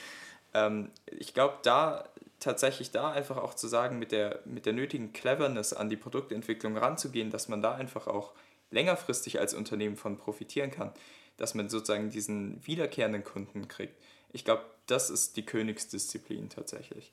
Ähm, 0.54 0.90
ich 1.06 1.34
glaube, 1.34 1.58
da 1.62 2.08
tatsächlich 2.38 2.92
da 2.92 3.10
einfach 3.10 3.36
auch 3.36 3.54
zu 3.54 3.66
sagen, 3.68 3.98
mit 3.98 4.12
der, 4.12 4.40
mit 4.44 4.64
der 4.64 4.72
nötigen 4.72 5.12
Cleverness 5.12 5.72
an 5.72 5.90
die 5.90 5.96
Produktentwicklung 5.96 6.76
ranzugehen, 6.76 7.30
dass 7.30 7.48
man 7.48 7.62
da 7.62 7.74
einfach 7.74 8.06
auch 8.06 8.32
längerfristig 8.70 9.40
als 9.40 9.54
Unternehmen 9.54 9.96
von 9.96 10.18
profitieren 10.18 10.70
kann 10.70 10.92
dass 11.40 11.54
man 11.54 11.70
sozusagen 11.70 12.10
diesen 12.10 12.64
wiederkehrenden 12.66 13.24
Kunden 13.24 13.66
kriegt. 13.66 13.94
Ich 14.32 14.44
glaube, 14.44 14.62
das 14.86 15.08
ist 15.08 15.36
die 15.36 15.44
Königsdisziplin 15.44 16.50
tatsächlich. 16.50 17.12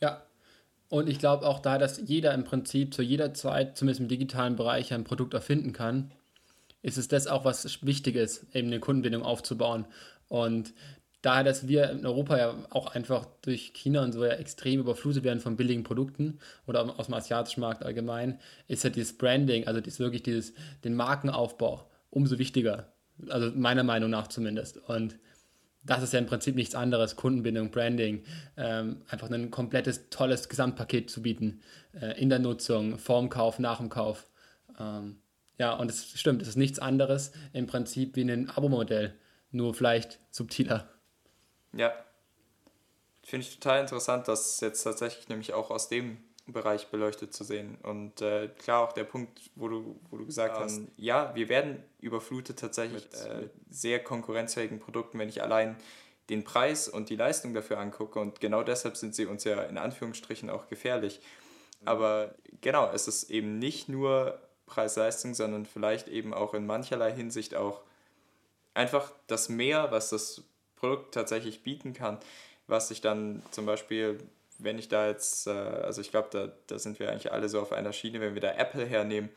Ja, 0.00 0.22
und 0.88 1.08
ich 1.08 1.18
glaube 1.18 1.46
auch 1.46 1.58
da, 1.58 1.76
dass 1.76 2.00
jeder 2.04 2.32
im 2.32 2.44
Prinzip 2.44 2.94
zu 2.94 3.02
jeder 3.02 3.34
Zeit, 3.34 3.76
zumindest 3.76 4.00
im 4.00 4.08
digitalen 4.08 4.54
Bereich, 4.54 4.92
ein 4.92 5.04
Produkt 5.04 5.34
erfinden 5.34 5.72
kann, 5.72 6.12
ist 6.82 6.96
es 6.96 7.08
das 7.08 7.26
auch, 7.26 7.44
was 7.44 7.84
wichtig 7.84 8.14
ist, 8.14 8.46
eben 8.54 8.68
eine 8.68 8.78
Kundenbindung 8.78 9.22
aufzubauen. 9.22 9.84
Und 10.28 10.72
daher, 11.22 11.42
dass 11.42 11.66
wir 11.66 11.90
in 11.90 12.06
Europa 12.06 12.38
ja 12.38 12.54
auch 12.70 12.94
einfach 12.94 13.26
durch 13.42 13.72
China 13.74 14.04
und 14.04 14.12
so 14.12 14.24
ja 14.24 14.32
extrem 14.32 14.78
überflutet 14.78 15.24
werden 15.24 15.40
von 15.40 15.56
billigen 15.56 15.82
Produkten 15.82 16.38
oder 16.68 16.98
aus 16.98 17.06
dem 17.06 17.14
asiatischen 17.14 17.62
Markt 17.62 17.84
allgemein, 17.84 18.38
ist 18.68 18.84
ja 18.84 18.90
dieses 18.90 19.18
Branding, 19.18 19.66
also 19.66 19.80
dieses 19.80 19.98
wirklich 19.98 20.22
dieses, 20.22 20.54
den 20.84 20.94
Markenaufbau 20.94 21.90
umso 22.10 22.38
wichtiger. 22.38 22.92
Also 23.28 23.50
meiner 23.54 23.84
Meinung 23.84 24.10
nach 24.10 24.28
zumindest. 24.28 24.78
Und 24.88 25.18
das 25.82 26.02
ist 26.02 26.12
ja 26.12 26.18
im 26.18 26.26
Prinzip 26.26 26.56
nichts 26.56 26.74
anderes, 26.74 27.16
Kundenbindung, 27.16 27.70
Branding, 27.70 28.22
ähm, 28.56 29.02
einfach 29.08 29.30
ein 29.30 29.50
komplettes, 29.50 30.10
tolles 30.10 30.48
Gesamtpaket 30.48 31.10
zu 31.10 31.22
bieten 31.22 31.62
äh, 31.98 32.20
in 32.20 32.28
der 32.28 32.38
Nutzung, 32.38 32.98
vorm 32.98 33.28
Kauf, 33.28 33.58
nach 33.58 33.78
dem 33.78 33.88
Kauf. 33.88 34.26
Ähm, 34.78 35.20
ja, 35.58 35.74
und 35.74 35.90
es 35.90 36.18
stimmt, 36.18 36.42
es 36.42 36.48
ist 36.48 36.56
nichts 36.56 36.78
anderes 36.78 37.32
im 37.52 37.66
Prinzip 37.66 38.16
wie 38.16 38.22
ein 38.22 38.50
Abo-Modell, 38.50 39.14
nur 39.50 39.74
vielleicht 39.74 40.18
subtiler. 40.30 40.88
Ja, 41.72 41.92
finde 43.22 43.46
ich 43.46 43.54
total 43.54 43.80
interessant, 43.80 44.28
dass 44.28 44.60
jetzt 44.60 44.82
tatsächlich 44.82 45.28
nämlich 45.28 45.52
auch 45.52 45.70
aus 45.70 45.88
dem 45.88 46.18
Bereich 46.52 46.88
beleuchtet 46.88 47.32
zu 47.34 47.44
sehen. 47.44 47.78
Und 47.82 48.20
äh, 48.20 48.48
klar 48.48 48.80
auch 48.86 48.92
der 48.92 49.04
Punkt, 49.04 49.50
wo 49.54 49.68
du, 49.68 50.00
wo 50.10 50.16
du 50.16 50.26
gesagt 50.26 50.56
ja, 50.56 50.62
hast, 50.62 50.82
ja, 50.96 51.34
wir 51.34 51.48
werden 51.48 51.82
überflutet 52.00 52.58
tatsächlich 52.58 53.04
mit 53.04 53.14
äh, 53.14 53.48
sehr 53.70 54.02
konkurrenzfähigen 54.02 54.78
Produkten, 54.78 55.18
wenn 55.18 55.28
ich 55.28 55.42
allein 55.42 55.76
den 56.28 56.44
Preis 56.44 56.88
und 56.88 57.10
die 57.10 57.16
Leistung 57.16 57.54
dafür 57.54 57.78
angucke. 57.78 58.20
Und 58.20 58.40
genau 58.40 58.62
deshalb 58.62 58.96
sind 58.96 59.14
sie 59.14 59.26
uns 59.26 59.44
ja 59.44 59.62
in 59.62 59.78
Anführungsstrichen 59.78 60.48
auch 60.48 60.68
gefährlich. 60.68 61.20
Aber 61.84 62.34
genau, 62.60 62.90
es 62.92 63.08
ist 63.08 63.30
eben 63.30 63.58
nicht 63.58 63.88
nur 63.88 64.38
Preis-Leistung, 64.66 65.34
sondern 65.34 65.66
vielleicht 65.66 66.08
eben 66.08 66.32
auch 66.34 66.54
in 66.54 66.66
mancherlei 66.66 67.12
Hinsicht 67.12 67.54
auch 67.54 67.80
einfach 68.74 69.12
das 69.26 69.48
Mehr, 69.48 69.90
was 69.90 70.10
das 70.10 70.44
Produkt 70.76 71.14
tatsächlich 71.14 71.62
bieten 71.62 71.92
kann, 71.92 72.18
was 72.66 72.88
sich 72.88 73.00
dann 73.00 73.42
zum 73.50 73.66
Beispiel 73.66 74.18
wenn 74.62 74.78
ich 74.78 74.88
da 74.88 75.08
jetzt, 75.08 75.46
äh, 75.46 75.50
also 75.50 76.00
ich 76.00 76.10
glaube, 76.10 76.28
da, 76.30 76.52
da 76.66 76.78
sind 76.78 76.98
wir 76.98 77.10
eigentlich 77.10 77.32
alle 77.32 77.48
so 77.48 77.60
auf 77.60 77.72
einer 77.72 77.92
Schiene, 77.92 78.20
wenn 78.20 78.34
wir 78.34 78.40
da 78.40 78.52
Apple 78.52 78.84
hernehmen, 78.84 79.30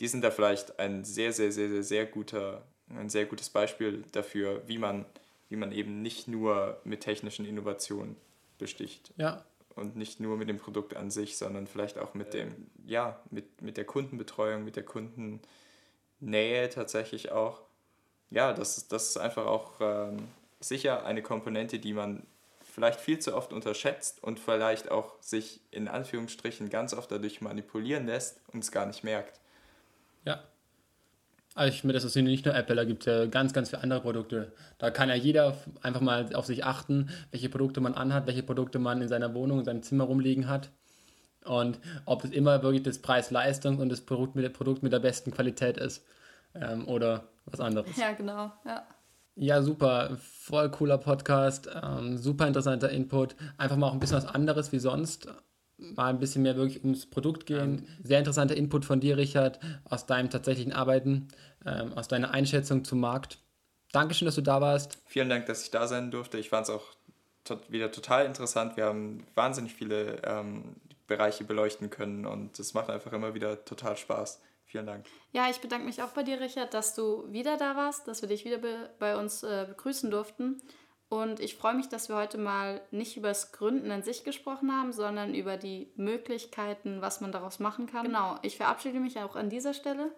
die 0.00 0.08
sind 0.08 0.22
da 0.22 0.30
vielleicht 0.30 0.78
ein 0.78 1.04
sehr, 1.04 1.32
sehr, 1.32 1.52
sehr, 1.52 1.68
sehr, 1.68 1.82
sehr 1.82 2.06
guter, 2.06 2.62
ein 2.88 3.08
sehr 3.08 3.26
gutes 3.26 3.50
Beispiel 3.50 4.04
dafür, 4.12 4.62
wie 4.66 4.78
man, 4.78 5.04
wie 5.48 5.56
man 5.56 5.72
eben 5.72 6.02
nicht 6.02 6.28
nur 6.28 6.80
mit 6.84 7.00
technischen 7.00 7.44
Innovationen 7.44 8.16
besticht. 8.58 9.12
Ja. 9.16 9.44
Und 9.74 9.96
nicht 9.96 10.20
nur 10.20 10.36
mit 10.36 10.48
dem 10.48 10.58
Produkt 10.58 10.96
an 10.96 11.10
sich, 11.10 11.36
sondern 11.36 11.66
vielleicht 11.66 11.98
auch 11.98 12.14
mit 12.14 12.34
dem, 12.34 12.68
ja, 12.84 13.20
mit, 13.30 13.62
mit 13.62 13.76
der 13.76 13.84
Kundenbetreuung, 13.84 14.64
mit 14.64 14.76
der 14.76 14.84
Kundennähe 14.84 16.68
tatsächlich 16.68 17.30
auch. 17.30 17.62
Ja, 18.30 18.52
das, 18.52 18.88
das 18.88 19.10
ist 19.10 19.16
einfach 19.18 19.46
auch 19.46 19.74
ähm, 19.80 20.28
sicher 20.60 21.04
eine 21.06 21.22
Komponente, 21.22 21.78
die 21.78 21.92
man 21.92 22.26
vielleicht 22.78 23.00
viel 23.00 23.18
zu 23.18 23.34
oft 23.34 23.52
unterschätzt 23.52 24.22
und 24.22 24.38
vielleicht 24.38 24.88
auch 24.92 25.20
sich 25.20 25.60
in 25.72 25.88
Anführungsstrichen 25.88 26.70
ganz 26.70 26.94
oft 26.94 27.10
dadurch 27.10 27.40
manipulieren 27.40 28.06
lässt 28.06 28.40
und 28.52 28.62
es 28.62 28.70
gar 28.70 28.86
nicht 28.86 29.02
merkt. 29.02 29.40
Ja. 30.24 30.44
Also 31.56 31.74
ich 31.74 31.82
meine, 31.82 31.94
das 31.94 32.04
ist 32.04 32.14
nicht 32.14 32.44
nur 32.44 32.54
Apple, 32.54 32.76
da 32.76 32.84
gibt 32.84 33.04
es 33.04 33.06
ja 33.06 33.26
ganz, 33.26 33.52
ganz 33.52 33.70
viele 33.70 33.82
andere 33.82 34.00
Produkte. 34.00 34.52
Da 34.78 34.92
kann 34.92 35.08
ja 35.08 35.16
jeder 35.16 35.56
einfach 35.82 36.00
mal 36.00 36.32
auf 36.36 36.46
sich 36.46 36.64
achten, 36.64 37.10
welche 37.32 37.48
Produkte 37.48 37.80
man 37.80 37.94
anhat, 37.94 38.28
welche 38.28 38.44
Produkte 38.44 38.78
man 38.78 39.02
in 39.02 39.08
seiner 39.08 39.34
Wohnung, 39.34 39.58
in 39.58 39.64
seinem 39.64 39.82
Zimmer 39.82 40.04
rumliegen 40.04 40.46
hat. 40.48 40.70
und 41.44 41.80
ob 42.04 42.22
es 42.24 42.30
immer 42.30 42.62
wirklich 42.62 42.84
das 42.84 43.00
Preis-Leistung 43.00 43.78
und 43.78 43.88
das 43.88 44.02
Produkt 44.02 44.36
mit, 44.36 44.52
Produkt 44.52 44.84
mit 44.84 44.92
der 44.92 45.00
besten 45.00 45.32
Qualität 45.32 45.78
ist 45.78 46.06
ähm, 46.54 46.86
oder 46.86 47.24
was 47.46 47.58
anderes. 47.60 47.96
Ja, 47.96 48.12
genau. 48.12 48.52
Ja. 48.64 48.86
Ja, 49.40 49.62
super. 49.62 50.18
Voll 50.20 50.68
cooler 50.70 50.98
Podcast. 50.98 51.70
Ähm, 51.80 52.18
super 52.18 52.48
interessanter 52.48 52.90
Input. 52.90 53.36
Einfach 53.56 53.76
mal 53.76 53.86
auch 53.86 53.92
ein 53.92 54.00
bisschen 54.00 54.16
was 54.16 54.26
anderes 54.26 54.72
wie 54.72 54.80
sonst. 54.80 55.28
Mal 55.76 56.08
ein 56.08 56.18
bisschen 56.18 56.42
mehr 56.42 56.56
wirklich 56.56 56.82
ums 56.82 57.06
Produkt 57.06 57.46
gehen. 57.46 57.86
Sehr 58.02 58.18
interessanter 58.18 58.56
Input 58.56 58.84
von 58.84 58.98
dir, 58.98 59.16
Richard, 59.16 59.60
aus 59.84 60.06
deinem 60.06 60.28
tatsächlichen 60.28 60.72
Arbeiten, 60.72 61.28
ähm, 61.64 61.92
aus 61.92 62.08
deiner 62.08 62.32
Einschätzung 62.32 62.82
zum 62.84 62.98
Markt. 62.98 63.38
Dankeschön, 63.92 64.26
dass 64.26 64.34
du 64.34 64.42
da 64.42 64.60
warst. 64.60 64.98
Vielen 65.06 65.28
Dank, 65.28 65.46
dass 65.46 65.62
ich 65.62 65.70
da 65.70 65.86
sein 65.86 66.10
durfte. 66.10 66.36
Ich 66.38 66.48
fand 66.48 66.64
es 66.64 66.70
auch 66.70 66.86
tot, 67.44 67.70
wieder 67.70 67.92
total 67.92 68.26
interessant. 68.26 68.76
Wir 68.76 68.86
haben 68.86 69.24
wahnsinnig 69.36 69.72
viele 69.72 70.20
ähm, 70.24 70.74
Bereiche 71.06 71.44
beleuchten 71.44 71.90
können 71.90 72.26
und 72.26 72.58
es 72.58 72.74
macht 72.74 72.90
einfach 72.90 73.12
immer 73.12 73.34
wieder 73.34 73.64
total 73.64 73.96
Spaß. 73.96 74.40
Vielen 74.68 74.86
Dank. 74.86 75.06
Ja, 75.32 75.48
ich 75.50 75.60
bedanke 75.60 75.86
mich 75.86 76.02
auch 76.02 76.10
bei 76.10 76.22
dir, 76.22 76.40
Richard, 76.40 76.74
dass 76.74 76.94
du 76.94 77.24
wieder 77.32 77.56
da 77.56 77.74
warst, 77.74 78.06
dass 78.06 78.20
wir 78.20 78.28
dich 78.28 78.44
wieder 78.44 78.58
be 78.58 78.90
bei 78.98 79.16
uns 79.16 79.42
äh, 79.42 79.64
begrüßen 79.66 80.10
durften. 80.10 80.60
Und 81.08 81.40
ich 81.40 81.56
freue 81.56 81.74
mich, 81.74 81.88
dass 81.88 82.10
wir 82.10 82.16
heute 82.16 82.36
mal 82.36 82.82
nicht 82.90 83.16
über 83.16 83.28
das 83.28 83.52
Gründen 83.52 83.90
an 83.90 84.02
sich 84.02 84.24
gesprochen 84.24 84.70
haben, 84.70 84.92
sondern 84.92 85.34
über 85.34 85.56
die 85.56 85.90
Möglichkeiten, 85.96 87.00
was 87.00 87.22
man 87.22 87.32
daraus 87.32 87.60
machen 87.60 87.86
kann. 87.86 88.04
Genau, 88.04 88.36
ich 88.42 88.58
verabschiede 88.58 89.00
mich 89.00 89.18
auch 89.18 89.34
an 89.34 89.48
dieser 89.48 89.72
Stelle. 89.72 90.12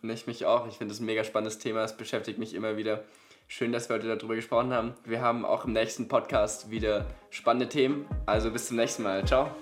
Und 0.00 0.08
ich 0.08 0.26
mich 0.26 0.46
auch. 0.46 0.66
Ich 0.66 0.78
finde 0.78 0.94
es 0.94 1.00
ein 1.00 1.06
mega 1.06 1.22
spannendes 1.22 1.58
Thema. 1.58 1.84
Es 1.84 1.94
beschäftigt 1.94 2.38
mich 2.38 2.54
immer 2.54 2.78
wieder. 2.78 3.04
Schön, 3.46 3.72
dass 3.72 3.90
wir 3.90 3.96
heute 3.96 4.16
darüber 4.16 4.34
gesprochen 4.34 4.72
haben. 4.72 4.94
Wir 5.04 5.20
haben 5.20 5.44
auch 5.44 5.66
im 5.66 5.74
nächsten 5.74 6.08
Podcast 6.08 6.70
wieder 6.70 7.04
spannende 7.28 7.68
Themen. 7.68 8.06
Also 8.24 8.50
bis 8.50 8.68
zum 8.68 8.78
nächsten 8.78 9.02
Mal. 9.02 9.26
Ciao. 9.26 9.54